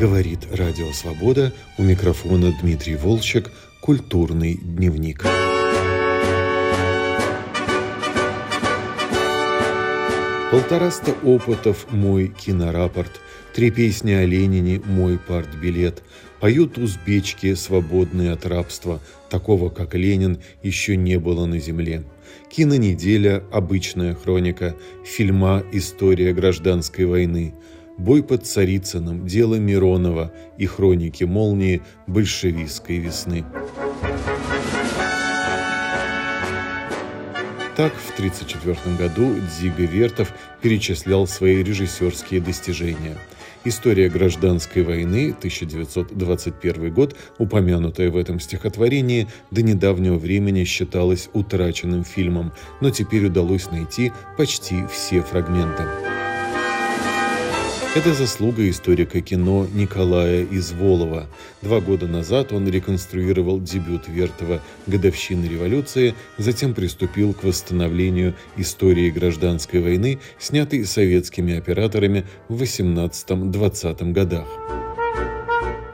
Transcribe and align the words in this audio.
Говорит 0.00 0.48
Радио 0.50 0.90
Свобода. 0.94 1.52
У 1.76 1.82
микрофона 1.82 2.56
Дмитрий 2.62 2.96
Волчек. 2.96 3.50
Культурный 3.82 4.54
дневник. 4.54 5.26
Полтораста 10.50 11.12
опытов 11.22 11.86
«Мой 11.90 12.28
кинорапорт», 12.28 13.20
три 13.54 13.70
песни 13.70 14.12
о 14.12 14.24
Ленине 14.24 14.80
«Мой 14.86 15.18
партбилет», 15.18 16.02
поют 16.40 16.78
узбечки, 16.78 17.52
свободные 17.52 18.32
от 18.32 18.46
рабства, 18.46 19.00
такого, 19.28 19.68
как 19.68 19.94
Ленин, 19.94 20.38
еще 20.62 20.96
не 20.96 21.18
было 21.18 21.44
на 21.44 21.58
земле. 21.58 22.04
Кинонеделя, 22.48 23.44
обычная 23.52 24.14
хроника, 24.14 24.74
фильма 25.04 25.62
«История 25.72 26.32
гражданской 26.32 27.04
войны», 27.04 27.52
Бой 28.00 28.22
под 28.22 28.46
Царицыным, 28.46 29.26
дело 29.26 29.56
Миронова 29.56 30.32
и 30.56 30.64
хроники 30.64 31.24
молнии 31.24 31.82
большевистской 32.06 32.96
весны. 32.96 33.44
Так, 37.76 37.92
в 37.92 38.14
1934 38.14 38.96
году 38.96 39.34
Дзига 39.50 39.84
Вертов 39.84 40.32
перечислял 40.62 41.26
свои 41.26 41.62
режиссерские 41.62 42.40
достижения. 42.40 43.18
История 43.64 44.08
гражданской 44.08 44.82
войны, 44.82 45.34
1921 45.36 46.94
год, 46.94 47.14
упомянутая 47.36 48.10
в 48.10 48.16
этом 48.16 48.40
стихотворении, 48.40 49.28
до 49.50 49.60
недавнего 49.60 50.16
времени 50.16 50.64
считалась 50.64 51.28
утраченным 51.34 52.04
фильмом, 52.04 52.52
но 52.80 52.88
теперь 52.88 53.26
удалось 53.26 53.70
найти 53.70 54.10
почти 54.38 54.86
все 54.90 55.20
фрагменты. 55.20 55.84
Это 57.96 58.14
заслуга 58.14 58.70
историка 58.70 59.20
кино 59.20 59.66
Николая 59.74 60.46
Изволова. 60.48 61.26
Два 61.60 61.80
года 61.80 62.06
назад 62.06 62.52
он 62.52 62.68
реконструировал 62.68 63.60
дебют 63.60 64.06
Вертова 64.06 64.62
«Годовщины 64.86 65.46
революции», 65.46 66.14
затем 66.38 66.72
приступил 66.72 67.34
к 67.34 67.42
восстановлению 67.42 68.36
истории 68.56 69.10
гражданской 69.10 69.80
войны, 69.80 70.20
снятой 70.38 70.84
советскими 70.84 71.58
операторами 71.58 72.24
в 72.48 72.62
18-20 72.62 74.12
годах. 74.12 74.46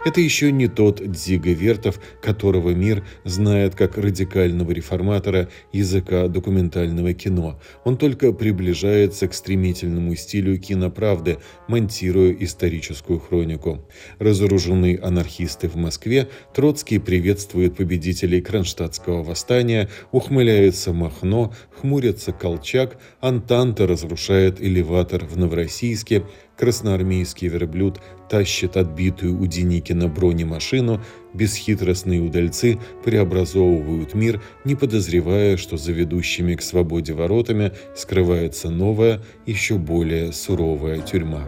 Это 0.06 0.20
еще 0.20 0.52
не 0.52 0.68
тот 0.68 1.02
Дзига 1.04 1.50
Вертов, 1.50 1.98
которого 2.22 2.70
мир 2.70 3.04
знает 3.24 3.74
как 3.74 3.98
радикального 3.98 4.70
реформатора 4.70 5.48
языка 5.72 6.28
документального 6.28 7.12
кино. 7.12 7.58
Он 7.82 7.96
только 7.96 8.30
приближается 8.30 9.26
к 9.26 9.34
стремительному 9.34 10.14
стилю 10.14 10.58
киноправды, 10.58 11.38
монтируя 11.66 12.36
историческую 12.38 13.18
хронику. 13.18 13.84
Разоружены 14.20 14.96
анархисты 15.02 15.68
в 15.68 15.74
Москве, 15.74 16.28
Троцкий 16.54 17.00
приветствует 17.00 17.76
победителей 17.76 18.40
Кронштадтского 18.40 19.24
восстания, 19.24 19.88
ухмыляется 20.12 20.92
Махно, 20.92 21.52
хмурится 21.80 22.30
Колчак, 22.30 22.96
Антанта 23.20 23.88
разрушает 23.88 24.62
элеватор 24.62 25.24
в 25.24 25.36
Новороссийске, 25.36 26.22
красноармейский 26.56 27.48
верблюд 27.48 28.00
тащит 28.28 28.76
отбитую 28.76 29.40
у 29.40 29.46
Деникина 29.46 30.08
бронемашину, 30.08 31.00
бесхитростные 31.34 32.20
удальцы 32.20 32.78
преобразовывают 33.04 34.14
мир, 34.14 34.42
не 34.64 34.74
подозревая, 34.74 35.56
что 35.56 35.76
за 35.76 35.92
ведущими 35.92 36.54
к 36.54 36.62
свободе 36.62 37.12
воротами 37.12 37.72
скрывается 37.94 38.70
новая, 38.70 39.22
еще 39.44 39.76
более 39.76 40.32
суровая 40.32 41.00
тюрьма. 41.00 41.46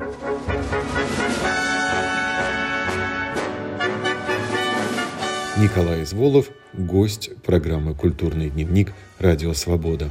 Николай 5.60 6.04
Изволов, 6.04 6.50
гость 6.72 7.30
программы 7.42 7.92
«Культурный 7.92 8.48
дневник» 8.48 8.92
«Радио 9.18 9.54
Свобода». 9.54 10.08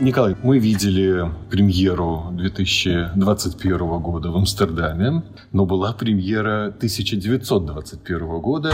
Николай, 0.00 0.34
мы 0.42 0.58
видели 0.58 1.30
премьеру 1.50 2.30
2021 2.32 3.78
года 3.98 4.30
в 4.30 4.36
Амстердаме, 4.36 5.22
но 5.52 5.66
была 5.66 5.92
премьера 5.92 6.68
1921 6.68 8.40
года 8.40 8.72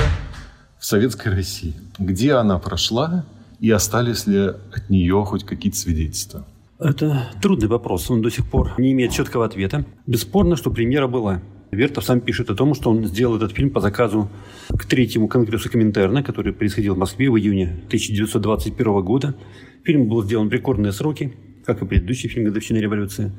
в 0.78 0.86
Советской 0.86 1.32
России. 1.32 1.74
Где 1.98 2.34
она 2.34 2.60
прошла 2.60 3.24
и 3.58 3.68
остались 3.72 4.28
ли 4.28 4.38
от 4.38 4.88
нее 4.88 5.24
хоть 5.24 5.42
какие-то 5.42 5.76
свидетельства? 5.76 6.46
Это 6.78 7.28
трудный 7.42 7.66
вопрос. 7.66 8.08
Он 8.08 8.22
до 8.22 8.30
сих 8.30 8.48
пор 8.48 8.74
не 8.78 8.92
имеет 8.92 9.10
четкого 9.10 9.46
ответа. 9.46 9.84
Бесспорно, 10.06 10.54
что 10.54 10.70
премьера 10.70 11.08
была. 11.08 11.40
Вертов 11.76 12.04
сам 12.04 12.20
пишет 12.20 12.50
о 12.50 12.54
том, 12.54 12.74
что 12.74 12.90
он 12.90 13.04
сделал 13.04 13.36
этот 13.36 13.52
фильм 13.52 13.70
по 13.70 13.80
заказу 13.80 14.30
к 14.68 14.86
третьему 14.86 15.28
конгрессу 15.28 15.70
Коминтерна, 15.70 16.22
который 16.22 16.52
происходил 16.52 16.94
в 16.94 16.98
Москве 16.98 17.30
в 17.30 17.36
июне 17.36 17.64
1921 17.86 19.02
года. 19.02 19.36
Фильм 19.84 20.08
был 20.08 20.22
сделан 20.24 20.48
в 20.48 20.52
рекордные 20.52 20.92
сроки, 20.92 21.34
как 21.64 21.82
и 21.82 21.86
предыдущий 21.86 22.28
фильм 22.28 22.46
«Годовщина 22.46 22.78
революции». 22.78 23.32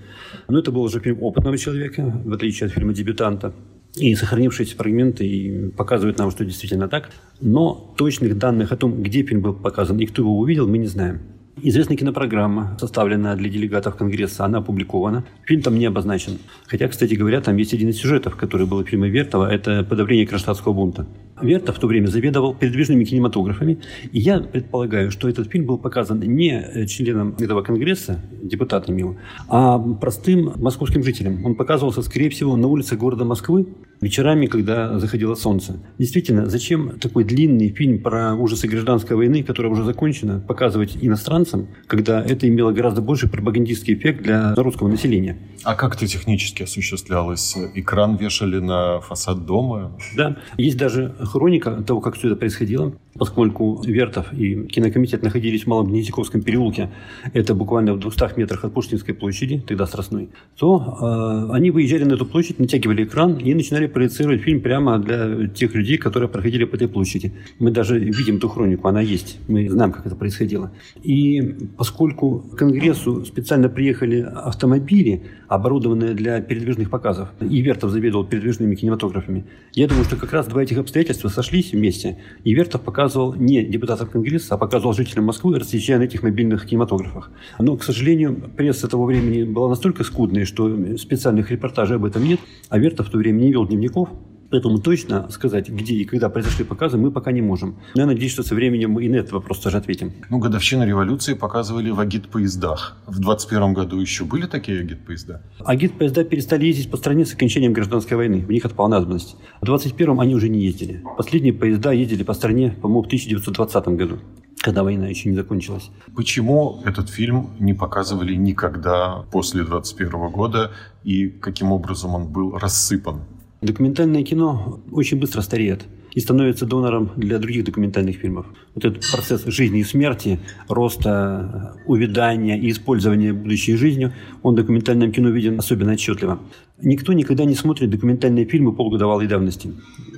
Но 0.48 0.60
это 0.60 0.72
был 0.72 0.84
уже 0.84 1.00
фильм 1.00 1.18
опытного 1.22 1.58
человека, 1.58 2.22
в 2.24 2.32
отличие 2.32 2.68
от 2.68 2.74
фильма 2.74 2.94
«Дебютанта». 2.94 3.54
И 3.96 4.14
сохранившиеся 4.14 4.76
фрагменты 4.76 5.26
и 5.26 5.70
показывают 5.72 6.20
нам, 6.20 6.30
что 6.30 6.46
действительно 6.46 6.88
так. 6.88 7.10
Но 7.42 7.96
точных 7.98 8.38
данных 8.38 8.72
о 8.72 8.78
том, 8.78 9.02
где 9.02 9.24
фильм 9.24 9.42
был 9.42 9.54
показан 9.54 9.98
и 9.98 10.06
кто 10.06 10.22
его 10.22 10.38
увидел, 10.38 10.68
мы 10.68 10.78
не 10.78 10.88
знаем. 10.88 11.22
Известная 11.64 11.98
кинопрограмма, 11.98 12.78
составленная 12.80 13.36
для 13.36 13.50
делегатов 13.50 13.96
Конгресса, 13.96 14.46
она 14.46 14.60
опубликована. 14.60 15.26
Фильм 15.44 15.64
там 15.64 15.80
не 15.80 15.88
обозначен. 15.88 16.38
Хотя, 16.68 16.88
кстати 16.88 17.16
говоря, 17.16 17.42
там 17.42 17.58
есть 17.58 17.74
один 17.74 17.90
из 17.90 17.98
сюжетов, 17.98 18.36
который 18.36 18.68
был 18.68 18.84
в 18.84 18.88
фильме 18.88 19.10
Вертова, 19.10 19.52
это 19.52 19.84
подавление 19.84 20.28
Кронштадтского 20.28 20.74
бунта. 20.74 21.08
Вертов 21.42 21.78
в 21.78 21.80
то 21.80 21.88
время 21.88 22.08
заведовал 22.08 22.54
передвижными 22.54 23.04
кинематографами. 23.04 23.80
И 24.12 24.20
я 24.20 24.40
предполагаю, 24.40 25.12
что 25.12 25.30
этот 25.30 25.50
фильм 25.52 25.66
был 25.66 25.78
показан 25.78 26.20
не 26.20 26.86
членам 26.88 27.36
этого 27.40 27.62
Конгресса, 27.62 28.20
депутатами 28.42 29.00
его, 29.00 29.18
а 29.48 29.78
простым 29.80 30.54
московским 30.58 31.04
жителям. 31.04 31.46
Он 31.46 31.56
показывался, 31.56 32.02
скорее 32.02 32.30
всего, 32.30 32.56
на 32.56 32.68
улицах 32.68 33.00
города 33.00 33.26
Москвы 33.26 33.68
вечерами, 34.02 34.46
когда 34.46 35.00
заходило 35.00 35.36
солнце. 35.36 35.80
Действительно, 35.98 36.48
зачем 36.48 37.00
такой 37.00 37.24
длинный 37.24 37.70
фильм 37.70 38.02
про 38.02 38.36
ужасы 38.36 38.68
гражданской 38.68 39.16
войны, 39.16 39.44
которая 39.44 39.72
уже 39.72 39.84
закончена, 39.84 40.40
показывать 40.40 40.98
иностранцам, 41.02 41.68
когда 41.88 42.24
это 42.24 42.48
имело 42.48 42.72
гораздо 42.72 43.02
больший 43.02 43.30
пропагандистский 43.30 43.96
эффект 43.96 44.24
для 44.24 44.54
русского 44.56 44.88
населения? 44.88 45.38
А 45.64 45.76
как 45.76 45.96
это 45.96 46.08
технически 46.08 46.64
осуществлялось? 46.64 47.56
Экран 47.74 48.16
вешали 48.16 48.60
на 48.60 49.02
фасад 49.02 49.46
дома? 49.46 49.98
Да. 50.16 50.38
Есть 50.58 50.78
даже 50.78 51.16
хроника 51.28 51.84
того, 51.84 52.02
как 52.02 52.16
все 52.16 52.28
это 52.28 52.36
происходило, 52.36 52.94
поскольку 53.18 53.82
Вертов 53.86 54.34
и 54.34 54.66
кинокомитет 54.68 55.24
находились 55.24 55.64
в 55.64 55.68
Малом 55.68 55.88
Гнезиковском 55.88 56.42
переулке, 56.42 56.90
это 57.34 57.56
буквально 57.56 57.94
в 57.94 58.00
200 58.00 58.38
метрах 58.38 58.66
от 58.66 58.74
Пушкинской 58.74 59.14
площади, 59.14 59.64
тогда 59.68 59.86
Страстной, 59.86 60.30
то 60.58 61.50
э, 61.52 61.56
они 61.56 61.72
выезжали 61.72 62.04
на 62.04 62.14
эту 62.14 62.26
площадь, 62.26 62.60
натягивали 62.60 63.04
экран 63.04 63.38
и 63.38 63.54
начинали 63.54 63.88
проецировать 63.88 64.42
фильм 64.42 64.62
прямо 64.62 65.00
для 65.00 65.48
тех 65.48 65.74
людей, 65.76 65.98
которые 65.98 66.30
проходили 66.30 66.66
по 66.66 66.76
этой 66.76 66.88
площади. 66.88 67.34
Мы 67.60 67.72
даже 67.72 68.00
видим 68.00 68.38
эту 68.38 68.50
хронику, 68.50 68.88
она 68.88 69.02
есть, 69.02 69.40
мы 69.48 69.70
знаем, 69.70 69.92
как 69.92 70.06
это 70.06 70.16
происходило. 70.16 70.72
И 71.04 71.56
поскольку 71.78 72.40
к 72.40 72.58
Конгрессу 72.58 73.26
специально 73.26 73.70
приехали 73.70 74.22
автомобили, 74.22 75.24
оборудованные 75.48 76.14
для 76.14 76.42
передвижных 76.42 76.90
показов, 76.90 77.30
и 77.42 77.62
Вертов 77.62 77.92
заведовал 77.92 78.26
передвижными 78.26 78.76
кинематографами, 78.76 79.46
я 79.74 79.88
думаю, 79.88 80.06
что 80.06 80.16
как 80.16 80.34
раз 80.34 80.48
два 80.48 80.64
этих 80.64 80.78
обстоятельства 80.78 81.30
сошлись 81.30 81.72
вместе, 81.72 82.18
и 82.44 82.54
Вертов 82.54 82.82
показывал 82.82 83.07
не 83.38 83.64
депутатам 83.64 84.08
Конгресса, 84.08 84.56
а 84.56 84.58
показывал 84.58 84.94
жителям 84.94 85.26
Москвы, 85.26 85.60
разъезжая 85.60 86.00
на 86.00 86.04
этих 86.04 86.24
мобильных 86.24 86.66
кинематографах. 86.66 87.32
Но, 87.60 87.76
к 87.78 87.84
сожалению, 87.84 88.36
пресса 88.56 88.88
того 88.88 89.06
времени 89.06 89.44
была 89.44 89.70
настолько 89.70 90.04
скудной, 90.04 90.46
что 90.46 90.98
специальных 90.98 91.52
репортажей 91.52 91.98
об 91.98 92.06
этом 92.06 92.24
нет, 92.24 92.40
а 92.70 92.80
Вертов 92.80 93.08
в 93.08 93.12
то 93.12 93.18
время 93.18 93.40
не 93.40 93.52
вел 93.52 93.66
дневников, 93.68 94.10
Поэтому 94.50 94.80
точно 94.80 95.30
сказать, 95.30 95.70
где 95.70 95.96
и 95.96 96.06
когда 96.06 96.30
произошли 96.30 96.64
показы, 96.64 96.98
мы 96.98 97.12
пока 97.12 97.32
не 97.32 97.42
можем. 97.42 97.78
Но 97.96 98.02
я 98.02 98.08
надеюсь, 98.08 98.32
что 98.32 98.44
со 98.44 98.56
временем 98.56 98.92
мы 98.92 99.04
и 99.04 99.10
на 99.10 99.16
этот 99.18 99.34
вопрос 99.34 99.60
тоже 99.60 99.78
ответим. 99.78 100.14
Ну, 100.30 100.40
годовщину 100.40 100.86
революции 100.86 101.34
показывали 101.34 101.90
в 101.90 102.00
агит-поездах. 102.00 102.98
В 103.08 103.20
21 103.20 103.74
году 103.74 104.00
еще 104.00 104.24
были 104.24 104.46
такие 104.46 104.82
агит-поезда? 104.82 105.42
Агит-поезда 105.60 106.24
перестали 106.24 106.66
ездить 106.66 106.90
по 106.90 106.98
стране 106.98 107.26
с 107.26 107.34
окончанием 107.34 107.74
гражданской 107.74 108.16
войны. 108.16 108.46
В 108.46 108.52
них 108.52 108.66
отпала 108.66 108.88
надобность. 108.88 109.36
В 109.62 109.66
21-м 109.66 110.20
они 110.20 110.36
уже 110.36 110.50
не 110.50 110.62
ездили. 110.62 111.04
Последние 111.18 111.54
поезда 111.54 111.92
ездили 111.92 112.24
по 112.24 112.34
стране, 112.34 112.76
по-моему, 112.82 113.04
в 113.04 113.08
1920 113.08 113.88
году 113.90 114.20
когда 114.60 114.84
война 114.84 115.08
еще 115.08 115.30
не 115.30 115.36
закончилась. 115.36 115.92
Почему 116.14 116.82
этот 116.84 117.10
фильм 117.10 117.52
не 117.58 117.74
показывали 117.74 118.36
никогда 118.36 119.24
после 119.32 119.64
21 119.64 120.30
года 120.30 120.72
и 121.06 121.30
каким 121.30 121.72
образом 121.72 122.16
он 122.16 122.28
был 122.28 122.58
рассыпан 122.58 123.22
Документальное 123.62 124.24
кино 124.24 124.80
очень 124.92 125.20
быстро 125.20 125.42
стареет 125.42 125.86
и 126.12 126.20
становится 126.20 126.66
донором 126.66 127.12
для 127.16 127.40
других 127.40 127.66
документальных 127.66 128.18
фильмов. 128.18 128.46
Вот 128.76 128.86
этот 128.86 129.12
процесс 129.12 129.46
жизни 129.46 129.80
и 129.80 129.84
смерти, 129.84 130.40
роста, 130.68 131.76
увядания 131.86 132.60
и 132.60 132.70
использования 132.70 133.34
будущей 133.34 133.76
жизнью, 133.76 134.14
он 134.44 134.54
в 134.54 134.58
документальном 134.58 135.12
кино 135.12 135.30
виден 135.30 135.60
особенно 135.60 135.94
отчетливо. 135.94 136.40
Никто 136.82 137.14
никогда 137.14 137.44
не 137.44 137.56
смотрит 137.56 137.90
документальные 137.90 138.46
фильмы 138.46 138.72
полугодовалой 138.72 139.28
давности. 139.28 139.74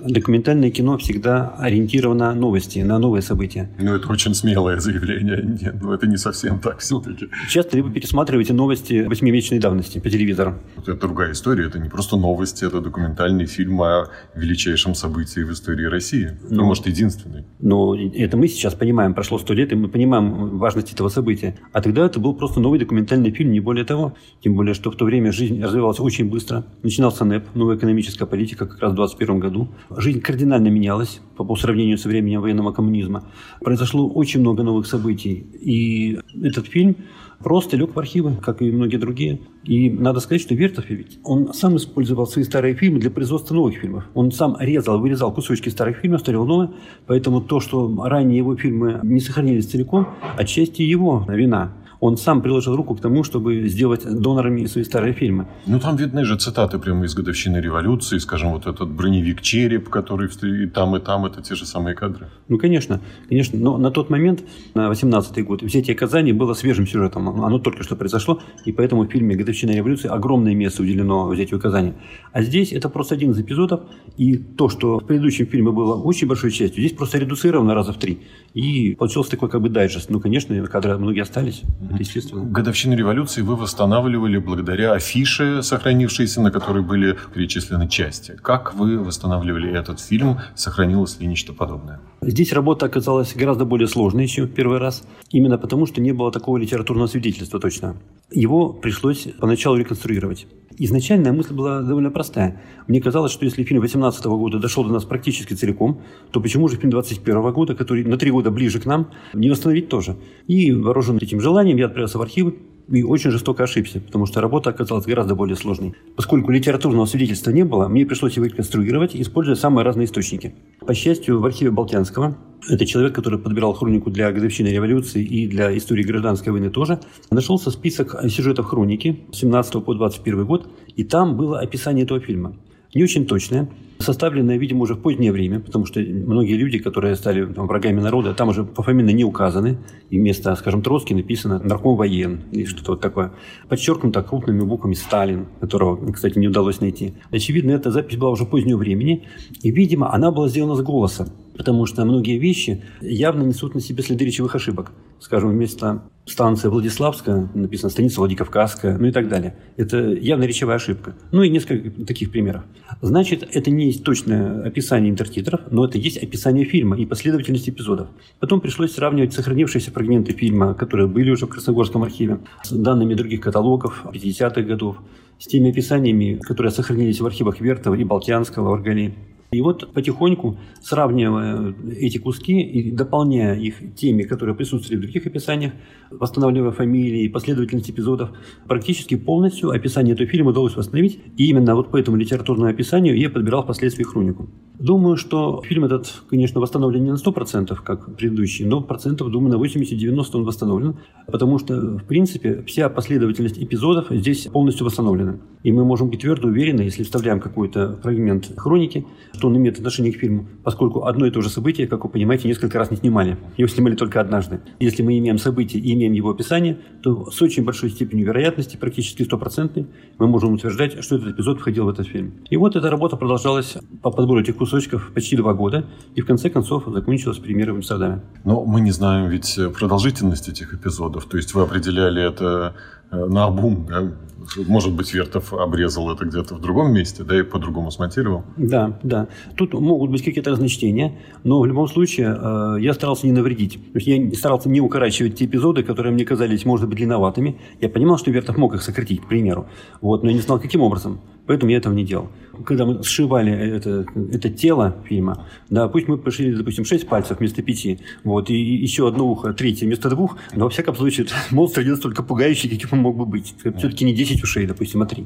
Документальное 0.05 0.71
кино 0.71 0.97
всегда 0.97 1.55
ориентировано 1.57 2.33
на 2.33 2.35
новости, 2.35 2.79
на 2.79 2.99
новые 2.99 3.21
события. 3.21 3.69
Ну, 3.79 3.95
это 3.95 4.09
очень 4.09 4.33
смелое 4.33 4.79
заявление. 4.79 5.41
Нет, 5.61 5.75
ну, 5.81 5.93
это 5.93 6.07
не 6.07 6.17
совсем 6.17 6.59
так 6.59 6.79
все-таки. 6.79 7.27
Часто 7.49 7.81
вы 7.81 7.91
пересматриваете 7.91 8.53
новости 8.53 9.05
восьмимесячной 9.05 9.59
давности 9.59 9.99
по 9.99 10.09
телевизору. 10.09 10.55
Это 10.77 10.95
другая 10.95 11.31
история. 11.31 11.67
Это 11.67 11.79
не 11.79 11.89
просто 11.89 12.17
новости, 12.17 12.65
это 12.65 12.81
документальный 12.81 13.45
фильм 13.45 13.81
о 13.81 14.09
величайшем 14.35 14.95
событии 14.95 15.41
в 15.41 15.51
истории 15.53 15.85
России. 15.85 16.37
Ну, 16.49 16.57
ну 16.57 16.65
может, 16.65 16.87
единственный. 16.87 17.45
Но 17.59 17.95
это 17.95 18.35
мы 18.35 18.49
сейчас 18.49 18.73
понимаем. 18.73 19.13
Прошло 19.13 19.37
сто 19.39 19.53
лет, 19.53 19.71
и 19.71 19.75
мы 19.75 19.87
понимаем 19.87 20.57
важность 20.57 20.91
этого 20.91 21.07
события. 21.07 21.57
А 21.71 21.81
тогда 21.81 22.05
это 22.05 22.19
был 22.19 22.33
просто 22.33 22.59
новый 22.59 22.79
документальный 22.79 23.31
фильм, 23.31 23.51
не 23.51 23.61
более 23.61 23.85
того. 23.85 24.13
Тем 24.41 24.55
более, 24.55 24.73
что 24.73 24.91
в 24.91 24.95
то 24.95 25.05
время 25.05 25.31
жизнь 25.31 25.61
развивалась 25.61 25.99
очень 25.99 26.29
быстро. 26.29 26.48
Начинался 26.83 27.25
НЭП, 27.25 27.55
новая 27.55 27.77
экономическая 27.77 28.25
политика, 28.25 28.65
как 28.65 28.79
раз 28.79 28.91
в 28.91 28.95
21 28.95 29.39
году. 29.39 29.69
Жизнь 29.95 30.21
кардинально 30.21 30.69
менялась 30.69 31.21
по, 31.37 31.43
по 31.43 31.55
сравнению 31.55 31.97
со 31.97 32.07
временем 32.09 32.41
военного 32.41 32.71
коммунизма. 32.71 33.23
Произошло 33.61 34.07
очень 34.07 34.41
много 34.41 34.63
новых 34.63 34.87
событий. 34.87 35.45
И 35.61 36.19
этот 36.43 36.67
фильм 36.67 36.95
просто 37.43 37.77
лег 37.77 37.95
в 37.95 37.99
архивы, 37.99 38.35
как 38.35 38.61
и 38.61 38.71
многие 38.71 38.97
другие. 38.97 39.39
И 39.63 39.89
надо 39.89 40.19
сказать, 40.19 40.41
что 40.41 40.55
Вертов 40.55 40.89
ведь, 40.89 41.19
он 41.23 41.53
сам 41.53 41.77
использовал 41.77 42.27
свои 42.27 42.43
старые 42.43 42.75
фильмы 42.75 42.99
для 42.99 43.11
производства 43.11 43.53
новых 43.53 43.77
фильмов. 43.77 44.05
Он 44.13 44.31
сам 44.31 44.57
резал, 44.59 44.99
вырезал 44.99 45.33
кусочки 45.33 45.69
старых 45.69 45.97
фильмов, 45.97 46.21
ставил 46.21 46.45
новые. 46.45 46.71
Поэтому 47.07 47.41
то, 47.41 47.59
что 47.59 47.93
ранее 48.05 48.37
его 48.37 48.55
фильмы 48.55 48.99
не 49.03 49.19
сохранились 49.19 49.67
целиком, 49.67 50.07
отчасти 50.37 50.81
его 50.81 51.25
вина 51.27 51.73
он 51.99 52.17
сам 52.17 52.41
приложил 52.41 52.75
руку 52.75 52.95
к 52.95 53.01
тому, 53.01 53.23
чтобы 53.23 53.67
сделать 53.67 54.05
донорами 54.05 54.65
свои 54.65 54.83
старые 54.83 55.13
фильмы. 55.13 55.47
Ну, 55.65 55.79
там 55.79 55.95
видны 55.97 56.23
же 56.25 56.37
цитаты 56.37 56.79
прямо 56.79 57.05
из 57.05 57.13
годовщины 57.13 57.57
революции, 57.57 58.17
скажем, 58.19 58.51
вот 58.51 58.67
этот 58.67 58.89
броневик 58.89 59.41
«Череп», 59.41 59.89
который 59.89 60.29
и 60.29 60.67
там, 60.67 60.95
и 60.95 60.99
там, 60.99 61.25
это 61.25 61.41
те 61.41 61.55
же 61.55 61.65
самые 61.65 61.95
кадры. 61.95 62.27
Ну, 62.47 62.57
конечно, 62.57 63.01
конечно. 63.27 63.59
Но 63.59 63.77
на 63.77 63.91
тот 63.91 64.09
момент, 64.09 64.43
на 64.75 64.89
18-й 64.91 65.43
год, 65.43 65.61
«Взятие 65.61 65.95
Казани» 65.95 66.31
было 66.33 66.53
свежим 66.53 66.87
сюжетом. 66.87 67.43
Оно 67.43 67.59
только 67.59 67.83
что 67.83 67.95
произошло, 67.95 68.41
и 68.65 68.71
поэтому 68.71 69.05
в 69.05 69.11
фильме 69.11 69.35
«Годовщина 69.35 69.71
революции» 69.71 70.07
огромное 70.07 70.55
место 70.55 70.83
уделено 70.83 71.27
«Взятию 71.27 71.59
Казани». 71.59 71.93
А 72.31 72.41
здесь 72.41 72.71
это 72.71 72.89
просто 72.89 73.15
один 73.15 73.31
из 73.31 73.39
эпизодов, 73.39 73.81
и 74.17 74.37
то, 74.37 74.69
что 74.69 74.99
в 74.99 75.05
предыдущем 75.05 75.47
фильме 75.47 75.71
было 75.71 75.95
очень 75.95 76.27
большой 76.27 76.51
частью, 76.51 76.81
здесь 76.81 76.95
просто 76.95 77.17
редуцировано 77.17 77.73
раза 77.73 77.91
в 77.91 77.97
три. 77.97 78.19
И 78.53 78.95
получился 78.95 79.31
такой 79.31 79.49
как 79.49 79.61
бы 79.61 79.69
дайджест. 79.69 80.09
Ну, 80.09 80.19
конечно, 80.19 80.61
кадры 80.67 80.97
многие 80.97 81.21
остались. 81.21 81.63
Это 81.89 81.97
естественно. 81.99 82.45
Годовщину 82.45 82.95
революции 82.95 83.41
вы 83.41 83.55
восстанавливали 83.55 84.37
благодаря 84.37 84.93
афише, 84.93 85.63
сохранившейся, 85.63 86.41
на 86.41 86.51
которой 86.51 86.83
были 86.83 87.17
перечислены 87.33 87.87
части. 87.87 88.37
Как 88.41 88.75
вы 88.75 88.99
восстанавливали 88.99 89.71
этот 89.71 89.99
фильм? 89.99 90.39
Сохранилось 90.55 91.19
ли 91.19 91.27
нечто 91.27 91.53
подобное? 91.53 91.99
Здесь 92.21 92.53
работа 92.53 92.85
оказалась 92.85 93.33
гораздо 93.35 93.65
более 93.65 93.87
сложной 93.87 94.23
еще 94.23 94.47
первый 94.47 94.77
раз. 94.77 95.03
Именно 95.31 95.57
потому, 95.57 95.85
что 95.85 96.01
не 96.01 96.11
было 96.11 96.31
такого 96.31 96.57
литературного 96.57 97.07
свидетельства 97.07 97.59
точно. 97.59 97.95
Его 98.31 98.71
пришлось 98.73 99.27
поначалу 99.39 99.77
реконструировать. 99.77 100.47
Изначальная 100.81 101.33
мысль 101.33 101.53
была 101.53 101.81
довольно 101.81 102.09
простая. 102.09 102.61
Мне 102.87 103.01
казалось, 103.01 103.33
что 103.33 103.43
если 103.43 103.65
фильм 103.65 103.81
18 103.81 104.25
года 104.25 104.59
дошел 104.59 104.85
до 104.85 104.93
нас 104.93 105.03
практически 105.03 105.53
целиком, 105.53 106.01
то 106.31 106.39
почему 106.39 106.69
же 106.69 106.77
фильм 106.77 106.89
21 106.89 107.51
года, 107.51 107.75
который 107.75 108.05
на 108.05 108.17
три 108.17 108.31
года 108.31 108.49
ближе 108.49 108.79
к 108.79 108.85
нам, 108.85 109.11
не 109.33 109.49
восстановить 109.49 109.89
тоже? 109.89 110.15
И 110.47 110.71
вооруженный 110.71 111.21
этим 111.21 111.41
желанием 111.41 111.75
я 111.75 111.87
отправился 111.87 112.17
в 112.17 112.21
архивы, 112.21 112.55
и 112.91 113.03
очень 113.03 113.31
жестоко 113.31 113.63
ошибся, 113.63 113.99
потому 113.99 114.25
что 114.25 114.41
работа 114.41 114.69
оказалась 114.69 115.05
гораздо 115.05 115.35
более 115.35 115.55
сложной. 115.55 115.93
Поскольку 116.15 116.51
литературного 116.51 117.05
свидетельства 117.05 117.51
не 117.51 117.63
было, 117.63 117.87
мне 117.87 118.05
пришлось 118.05 118.35
его 118.35 118.45
реконструировать, 118.45 119.15
используя 119.15 119.55
самые 119.55 119.85
разные 119.85 120.05
источники. 120.05 120.55
По 120.85 120.93
счастью, 120.93 121.39
в 121.39 121.45
архиве 121.45 121.71
Болтянского, 121.71 122.37
это 122.67 122.85
человек, 122.85 123.13
который 123.15 123.39
подбирал 123.39 123.73
хронику 123.73 124.09
для 124.09 124.31
годовщины 124.31 124.67
революции 124.67 125.23
и 125.23 125.47
для 125.47 125.75
истории 125.77 126.03
гражданской 126.03 126.51
войны 126.51 126.69
тоже, 126.69 126.99
нашелся 127.31 127.71
список 127.71 128.15
сюжетов 128.29 128.65
хроники 128.65 129.21
с 129.31 129.37
17 129.39 129.83
по 129.83 129.93
21 129.93 130.45
год, 130.45 130.67
и 130.95 131.03
там 131.03 131.37
было 131.37 131.59
описание 131.59 132.05
этого 132.05 132.19
фильма. 132.19 132.55
Не 132.95 133.03
очень 133.03 133.27
точное, 133.27 133.69
составленное, 133.99 134.57
видимо, 134.57 134.81
уже 134.81 134.95
в 134.95 135.01
позднее 135.01 135.31
время, 135.31 135.59
потому 135.59 135.85
что 135.85 135.99
многие 135.99 136.55
люди, 136.55 136.79
которые 136.79 137.15
стали 137.15 137.45
там, 137.45 137.67
врагами 137.67 137.99
народа, 137.99 138.33
там 138.33 138.49
уже 138.49 138.63
пофамильно 138.63 139.11
не 139.11 139.23
указаны, 139.23 139.77
и 140.09 140.17
вместо, 140.17 140.55
скажем, 140.55 140.81
Троцкий 140.81 141.13
написано 141.13 141.59
«нарком 141.63 141.95
воен» 141.95 142.41
или 142.51 142.65
что-то 142.65 142.93
вот 142.93 143.01
такое. 143.01 143.31
Подчеркнуто 143.67 144.23
крупными 144.23 144.61
буквами 144.61 144.95
«Сталин», 144.95 145.45
которого, 145.59 146.11
кстати, 146.11 146.39
не 146.39 146.47
удалось 146.47 146.81
найти. 146.81 147.13
Очевидно, 147.29 147.71
эта 147.71 147.91
запись 147.91 148.17
была 148.17 148.31
уже 148.31 148.45
позднего 148.45 148.77
времени, 148.77 149.27
и, 149.61 149.69
видимо, 149.69 150.11
она 150.11 150.31
была 150.31 150.47
сделана 150.47 150.75
с 150.75 150.81
голоса 150.81 151.31
потому 151.59 151.85
что 151.85 152.05
многие 152.05 152.39
вещи 152.39 152.85
явно 153.01 153.43
несут 153.43 153.75
на 153.75 153.81
себе 153.81 154.01
следы 154.01 154.23
речевых 154.23 154.55
ошибок. 154.55 154.93
Скажем, 155.19 155.49
вместо 155.49 156.03
станции 156.25 156.69
Владиславская 156.69 157.49
написано 157.53 157.89
станица 157.89 158.21
Владикавказская, 158.21 158.97
ну 158.97 159.07
и 159.07 159.11
так 159.11 159.27
далее. 159.27 159.57
Это 159.75 159.97
явно 160.13 160.45
речевая 160.45 160.77
ошибка. 160.77 161.17
Ну 161.33 161.43
и 161.43 161.49
несколько 161.49 161.89
таких 162.05 162.31
примеров. 162.31 162.63
Значит, 163.01 163.45
это 163.51 163.71
не 163.71 163.87
есть 163.87 164.05
точное 164.05 164.63
описание 164.63 165.11
интертитров, 165.11 165.59
но 165.69 165.83
это 165.83 165.97
есть 165.97 166.23
описание 166.23 166.63
фильма 166.63 166.97
и 166.97 167.05
последовательность 167.05 167.67
эпизодов. 167.67 168.07
Потом 168.39 168.61
пришлось 168.61 168.93
сравнивать 168.93 169.33
сохранившиеся 169.33 169.91
фрагменты 169.91 170.31
фильма, 170.31 170.73
которые 170.75 171.07
были 171.07 171.29
уже 171.29 171.45
в 171.45 171.49
Красногорском 171.49 172.03
архиве, 172.03 172.39
с 172.63 172.71
данными 172.71 173.15
других 173.15 173.41
каталогов 173.41 174.05
50-х 174.05 174.61
годов, 174.61 174.95
с 175.39 175.47
теми 175.47 175.71
описаниями, 175.71 176.39
которые 176.41 176.71
сохранились 176.71 177.19
в 177.19 177.25
архивах 177.25 177.59
Вертова 177.59 177.95
и 177.95 178.05
Болтянского, 178.05 178.71
Оргали. 178.71 179.13
И 179.51 179.61
вот 179.61 179.93
потихоньку, 179.93 180.59
сравнивая 180.79 181.73
эти 181.97 182.19
куски 182.19 182.61
и 182.61 182.91
дополняя 182.91 183.55
их 183.55 183.95
теми, 183.95 184.21
которые 184.21 184.55
присутствовали 184.55 184.99
в 184.99 185.01
других 185.01 185.25
описаниях, 185.25 185.73
восстанавливая 186.11 186.71
фамилии, 186.71 187.27
последовательность 187.27 187.89
эпизодов, 187.89 188.29
практически 188.67 189.15
полностью 189.15 189.71
описание 189.71 190.13
этого 190.13 190.29
фильма 190.29 190.51
удалось 190.51 190.75
восстановить. 190.75 191.19
И 191.35 191.49
именно 191.49 191.73
вот 191.75 191.89
по 191.89 191.97
этому 191.97 192.17
литературному 192.17 192.69
описанию 192.69 193.17
я 193.17 193.31
подбирал 193.31 193.63
впоследствии 193.63 194.03
хронику. 194.03 194.49
Думаю, 194.77 195.17
что 195.17 195.61
фильм 195.65 195.83
этот, 195.83 196.21
конечно, 196.29 196.61
восстановлен 196.61 197.03
не 197.03 197.11
на 197.11 197.15
100%, 197.15 197.75
как 197.83 198.15
предыдущий, 198.15 198.65
но 198.65 198.81
процентов, 198.81 199.29
думаю, 199.29 199.57
на 199.57 199.61
80-90 199.61 200.25
он 200.35 200.43
восстановлен, 200.45 200.95
потому 201.25 201.59
что, 201.59 201.97
в 201.97 202.03
принципе, 202.05 202.63
вся 202.65 202.87
последовательность 202.87 203.61
эпизодов 203.61 204.07
здесь 204.09 204.45
полностью 204.45 204.85
восстановлена. 204.85 205.39
И 205.63 205.73
мы 205.73 205.83
можем 205.83 206.09
быть 206.09 206.21
твердо 206.21 206.47
уверены, 206.47 206.83
если 206.83 207.03
вставляем 207.03 207.41
какой-то 207.41 207.99
фрагмент 208.01 208.53
хроники, 208.55 209.05
что 209.39 209.47
он 209.47 209.55
имеет 209.55 209.77
отношение 209.77 210.11
к 210.11 210.17
фильму, 210.17 210.47
поскольку 210.65 211.05
одно 211.05 211.25
и 211.25 211.31
то 211.31 211.39
же 211.41 211.49
событие, 211.49 211.87
как 211.87 212.03
вы 212.03 212.09
понимаете, 212.09 212.49
несколько 212.49 212.77
раз 212.77 212.91
не 212.91 212.97
снимали. 212.97 213.37
Его 213.55 213.69
снимали 213.69 213.95
только 213.95 214.19
однажды. 214.19 214.59
Если 214.81 215.01
мы 215.01 215.17
имеем 215.17 215.37
событие 215.37 215.81
и 215.81 215.93
имеем 215.93 216.11
его 216.11 216.31
описание, 216.31 216.77
то 217.01 217.31
с 217.31 217.41
очень 217.41 217.63
большой 217.63 217.89
степенью 217.89 218.25
вероятности, 218.25 218.75
практически 218.75 219.23
стопроцентной, 219.23 219.87
мы 220.17 220.27
можем 220.27 220.53
утверждать, 220.53 221.01
что 221.01 221.15
этот 221.15 221.29
эпизод 221.29 221.59
входил 221.59 221.85
в 221.85 221.89
этот 221.89 222.05
фильм. 222.07 222.33
И 222.49 222.57
вот 222.57 222.75
эта 222.75 222.89
работа 222.89 223.15
продолжалась 223.15 223.77
по 224.01 224.11
подбору 224.11 224.41
этих 224.41 224.57
кусочков 224.57 225.09
почти 225.13 225.37
два 225.37 225.53
года, 225.53 225.85
и 226.15 226.21
в 226.21 226.25
конце 226.25 226.49
концов 226.49 226.83
закончилась 226.85 227.37
премьера 227.37 227.71
в 227.71 227.77
Амстердаме. 227.77 228.21
Но 228.43 228.65
мы 228.65 228.81
не 228.81 228.91
знаем 228.91 229.29
ведь 229.29 229.57
продолжительность 229.77 230.49
этих 230.49 230.73
эпизодов. 230.73 231.25
То 231.25 231.37
есть 231.37 231.53
вы 231.53 231.61
определяли 231.61 232.21
это 232.21 232.75
на 233.11 233.45
обум, 233.45 233.85
да? 233.87 234.11
Может 234.55 234.93
быть, 234.93 235.13
Вертов 235.13 235.53
обрезал 235.53 236.11
это 236.11 236.25
где-то 236.25 236.55
в 236.55 236.61
другом 236.61 236.93
месте, 236.93 237.23
да, 237.23 237.39
и 237.39 237.43
по-другому 237.43 237.91
смонтировал? 237.91 238.43
Да, 238.57 238.99
да. 239.03 239.27
Тут 239.55 239.73
могут 239.73 240.11
быть 240.11 240.23
какие-то 240.23 240.51
разночтения, 240.51 241.13
но 241.43 241.59
в 241.59 241.65
любом 241.65 241.87
случае 241.87 242.37
э, 242.39 242.77
я 242.79 242.93
старался 242.93 243.27
не 243.27 243.33
навредить. 243.33 243.73
То 243.93 243.99
есть 243.99 244.07
я 244.07 244.37
старался 244.37 244.69
не 244.69 244.81
укорачивать 244.81 245.35
те 245.35 245.45
эпизоды, 245.45 245.83
которые 245.83 246.13
мне 246.13 246.25
казались, 246.25 246.65
может 246.65 246.87
быть, 246.87 246.97
длинноватыми. 246.97 247.59
Я 247.81 247.89
понимал, 247.89 248.17
что 248.17 248.31
Вертов 248.31 248.57
мог 248.57 248.73
их 248.73 248.81
сократить, 248.81 249.21
к 249.21 249.27
примеру. 249.27 249.67
Вот, 250.01 250.23
но 250.23 250.29
я 250.29 250.35
не 250.35 250.41
знал, 250.41 250.59
каким 250.59 250.81
образом. 250.81 251.19
Поэтому 251.49 251.71
я 251.71 251.77
этого 251.77 251.95
не 251.95 252.05
делал. 252.05 252.29
Когда 252.63 252.85
мы 252.85 253.01
сшивали 253.03 253.51
это, 253.51 254.05
это 254.31 254.51
тело 254.51 254.95
фильма, 255.05 255.47
да, 255.71 255.87
пусть 255.87 256.07
мы 256.07 256.19
пошили, 256.19 256.55
допустим, 256.55 256.85
6 256.85 257.07
пальцев 257.07 257.39
вместо 257.39 257.63
5, 257.63 257.99
вот, 258.23 258.51
и 258.51 258.53
еще 258.53 259.07
одно 259.07 259.27
ухо, 259.27 259.51
третье 259.53 259.87
вместо 259.87 260.11
двух, 260.11 260.37
но 260.53 260.65
во 260.65 260.69
всяком 260.69 260.95
случае 260.95 261.25
монстр 261.49 261.81
не 261.81 261.89
настолько 261.89 262.21
пугающий, 262.21 262.69
каким 262.69 262.89
он 262.91 262.99
мог 262.99 263.17
бы 263.17 263.25
быть. 263.25 263.55
Все-таки 263.77 264.05
не 264.05 264.13
10 264.13 264.43
ушей, 264.43 264.67
допустим, 264.67 265.01
а 265.01 265.07
3. 265.07 265.25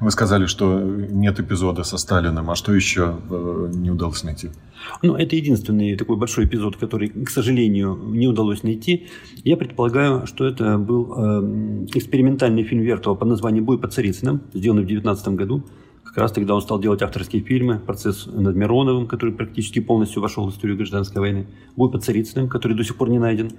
Вы 0.00 0.10
сказали, 0.10 0.46
что 0.46 0.80
нет 0.80 1.38
эпизода 1.38 1.84
со 1.84 1.98
Сталиным, 1.98 2.50
а 2.50 2.56
что 2.56 2.74
еще 2.74 3.14
э, 3.30 3.70
не 3.74 3.92
удалось 3.92 4.24
найти? 4.24 4.50
Ну, 5.02 5.14
это 5.14 5.36
единственный 5.36 5.96
такой 5.96 6.16
большой 6.16 6.46
эпизод, 6.46 6.76
который, 6.76 7.08
к 7.08 7.30
сожалению, 7.30 7.96
не 8.08 8.26
удалось 8.26 8.62
найти. 8.64 9.06
Я 9.44 9.56
предполагаю, 9.56 10.26
что 10.26 10.46
это 10.46 10.78
был 10.78 11.14
э, 11.16 11.86
экспериментальный 11.94 12.64
фильм 12.64 12.82
Вертова 12.82 13.14
под 13.14 13.28
названием 13.28 13.64
«Бой 13.64 13.78
под 13.78 13.92
Царицыным», 13.92 14.40
сделанный 14.52 14.82
в 14.82 14.86
19 14.86 15.28
году 15.28 15.43
году. 15.44 15.64
Как 16.04 16.16
раз 16.18 16.32
тогда 16.32 16.54
он 16.54 16.62
стал 16.62 16.78
делать 16.78 17.02
авторские 17.02 17.42
фильмы. 17.42 17.78
«Процесс 17.78 18.26
над 18.26 18.54
Мироновым», 18.54 19.06
который 19.06 19.34
практически 19.34 19.80
полностью 19.80 20.22
вошел 20.22 20.46
в 20.46 20.50
историю 20.50 20.76
гражданской 20.76 21.20
войны. 21.20 21.46
«Бой 21.76 21.90
под 21.90 22.04
Царицыным», 22.04 22.48
который 22.48 22.76
до 22.76 22.84
сих 22.84 22.96
пор 22.96 23.08
не 23.10 23.18
найден. 23.18 23.50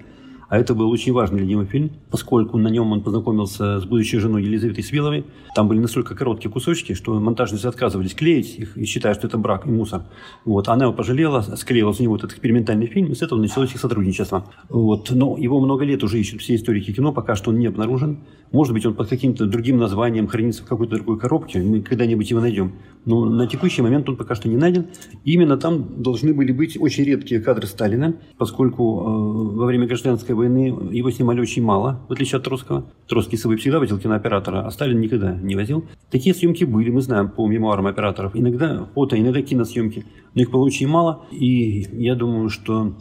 А 0.47 0.57
это 0.57 0.73
был 0.75 0.89
очень 0.89 1.13
важный 1.13 1.39
для 1.39 1.47
него 1.47 1.65
фильм, 1.65 1.91
поскольку 2.11 2.57
на 2.57 2.67
нем 2.67 2.91
он 2.91 3.01
познакомился 3.01 3.79
с 3.79 3.85
будущей 3.85 4.19
женой 4.19 4.43
Елизаветой 4.43 4.83
Свиловой. 4.83 5.25
Там 5.55 5.67
были 5.67 5.79
настолько 5.79 6.15
короткие 6.15 6.51
кусочки, 6.51 6.93
что 6.93 7.19
монтажницы 7.19 7.65
отказывались 7.65 8.13
клеить 8.13 8.59
их, 8.59 8.77
и 8.77 8.85
считая, 8.85 9.13
что 9.13 9.27
это 9.27 9.37
брак 9.37 9.65
и 9.65 9.69
мусор. 9.69 10.03
Вот. 10.43 10.67
Она 10.67 10.85
его 10.85 10.93
пожалела, 10.93 11.41
склеила 11.41 11.91
с 11.93 11.99
него 11.99 12.15
этот 12.15 12.31
экспериментальный 12.31 12.87
фильм, 12.87 13.11
и 13.11 13.15
с 13.15 13.21
этого 13.21 13.39
началось 13.39 13.73
их 13.73 13.79
сотрудничество. 13.79 14.45
Вот. 14.69 15.09
Но 15.11 15.37
его 15.37 15.59
много 15.59 15.83
лет 15.83 16.03
уже 16.03 16.19
ищут 16.19 16.41
все 16.41 16.55
историки 16.55 16.93
кино, 16.93 17.11
пока 17.11 17.35
что 17.35 17.49
он 17.49 17.59
не 17.59 17.67
обнаружен. 17.67 18.19
Может 18.51 18.73
быть, 18.73 18.85
он 18.85 18.93
под 18.93 19.09
каким-то 19.09 19.45
другим 19.47 19.77
названием 19.77 20.27
хранится 20.27 20.63
в 20.63 20.67
какой-то 20.67 20.95
другой 20.95 21.19
коробке, 21.19 21.61
мы 21.61 21.81
когда-нибудь 21.81 22.29
его 22.29 22.39
найдем. 22.39 22.73
Но 23.05 23.25
на 23.25 23.47
текущий 23.47 23.81
момент 23.81 24.07
он 24.09 24.15
пока 24.17 24.35
что 24.35 24.49
не 24.49 24.57
найден. 24.57 24.87
Именно 25.23 25.57
там 25.57 26.01
должны 26.01 26.33
были 26.33 26.51
быть 26.51 26.77
очень 26.79 27.03
редкие 27.03 27.41
кадры 27.41 27.67
Сталина, 27.67 28.15
поскольку 28.37 28.99
э, 28.99 29.57
во 29.57 29.65
время 29.65 29.87
гражданской 29.87 30.34
войны 30.35 30.75
его 30.91 31.11
снимали 31.11 31.41
очень 31.41 31.63
мало, 31.63 32.01
в 32.07 32.13
отличие 32.13 32.37
от 32.37 32.43
Троцкого. 32.43 32.85
Троцкий 33.07 33.37
с 33.37 33.41
собой 33.41 33.57
всегда 33.57 33.79
возил 33.79 33.97
кинооператора, 33.97 34.65
а 34.65 34.71
Сталин 34.71 34.99
никогда 34.99 35.35
не 35.35 35.55
возил. 35.55 35.85
Такие 36.11 36.35
съемки 36.35 36.63
были, 36.63 36.89
мы 36.89 37.01
знаем 37.01 37.29
по 37.29 37.47
мемуарам 37.47 37.87
операторов. 37.87 38.35
Иногда 38.35 38.87
фото, 38.93 39.19
иногда 39.19 39.41
киносъемки. 39.41 40.05
Но 40.33 40.41
их 40.41 40.51
было 40.51 40.63
очень 40.63 40.87
мало. 40.87 41.25
И 41.31 41.87
я 41.93 42.15
думаю, 42.15 42.49
что 42.49 42.95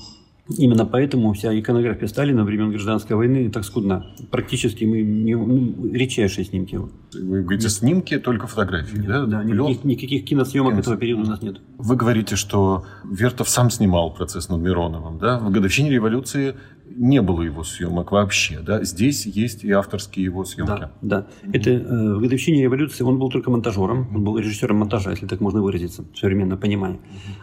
Именно 0.48 0.84
поэтому 0.84 1.32
вся 1.32 1.58
иконография 1.58 2.06
Сталина 2.06 2.44
времен 2.44 2.70
гражданской 2.70 3.16
войны 3.16 3.50
так 3.50 3.64
скудна. 3.64 4.06
Практически 4.30 4.84
мы 4.84 5.00
не, 5.00 5.34
ну, 5.34 5.90
редчайшие 5.90 6.44
снимки. 6.44 6.78
Вы 7.14 7.42
говорите, 7.42 7.70
снимки, 7.70 8.18
только 8.18 8.46
фотографии, 8.46 8.98
нет, 8.98 9.06
да? 9.06 9.24
Да, 9.24 9.44
никаких, 9.44 9.84
никаких 9.84 10.24
киносъемок 10.26 10.72
Кинос... 10.72 10.86
этого 10.86 10.98
периода 10.98 11.22
у 11.22 11.26
нас 11.26 11.40
нет. 11.40 11.60
Вы 11.78 11.96
говорите, 11.96 12.36
что 12.36 12.84
Вертов 13.10 13.48
сам 13.48 13.70
снимал 13.70 14.12
процесс 14.12 14.50
над 14.50 14.60
Мироновым, 14.60 15.18
да? 15.18 15.38
В 15.38 15.50
годовщине 15.50 15.90
революции 15.90 16.54
не 16.96 17.22
было 17.22 17.42
его 17.42 17.64
съемок 17.64 18.12
вообще, 18.12 18.60
да? 18.60 18.84
Здесь 18.84 19.26
есть 19.26 19.64
и 19.64 19.70
авторские 19.70 20.24
его 20.24 20.44
съемки. 20.44 20.70
Да, 20.70 20.92
да. 21.00 21.26
Это 21.52 21.70
э, 21.70 22.14
в 22.14 22.20
годовщине 22.20 22.62
революции 22.62 23.02
он 23.02 23.18
был 23.18 23.30
только 23.30 23.50
монтажером, 23.50 24.08
он 24.14 24.24
был 24.24 24.38
режиссером 24.38 24.78
монтажа, 24.78 25.10
если 25.10 25.26
так 25.26 25.40
можно 25.40 25.62
выразиться, 25.62 26.04
в 26.12 26.18
современном 26.18 26.58
понимании. 26.58 27.00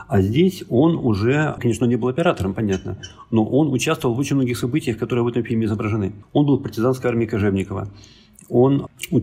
А 0.07 0.21
здесь 0.21 0.63
он 0.69 0.95
уже, 0.95 1.55
конечно, 1.59 1.85
не 1.85 1.95
был 1.95 2.07
оператором, 2.07 2.53
понятно, 2.53 2.90
но 3.31 3.45
он 3.45 3.71
участвовал 3.71 4.15
в 4.15 4.19
очень 4.19 4.35
многих 4.35 4.57
событиях, 4.57 4.97
которые 4.97 5.23
в 5.23 5.27
этом 5.27 5.43
фильме 5.43 5.65
изображены. 5.65 6.13
Он 6.33 6.45
был 6.45 6.57
в 6.57 6.63
партизанской 6.63 7.09
армии 7.09 7.25
Кожевникова, 7.25 7.89
он 8.49 8.87
э, 9.11 9.17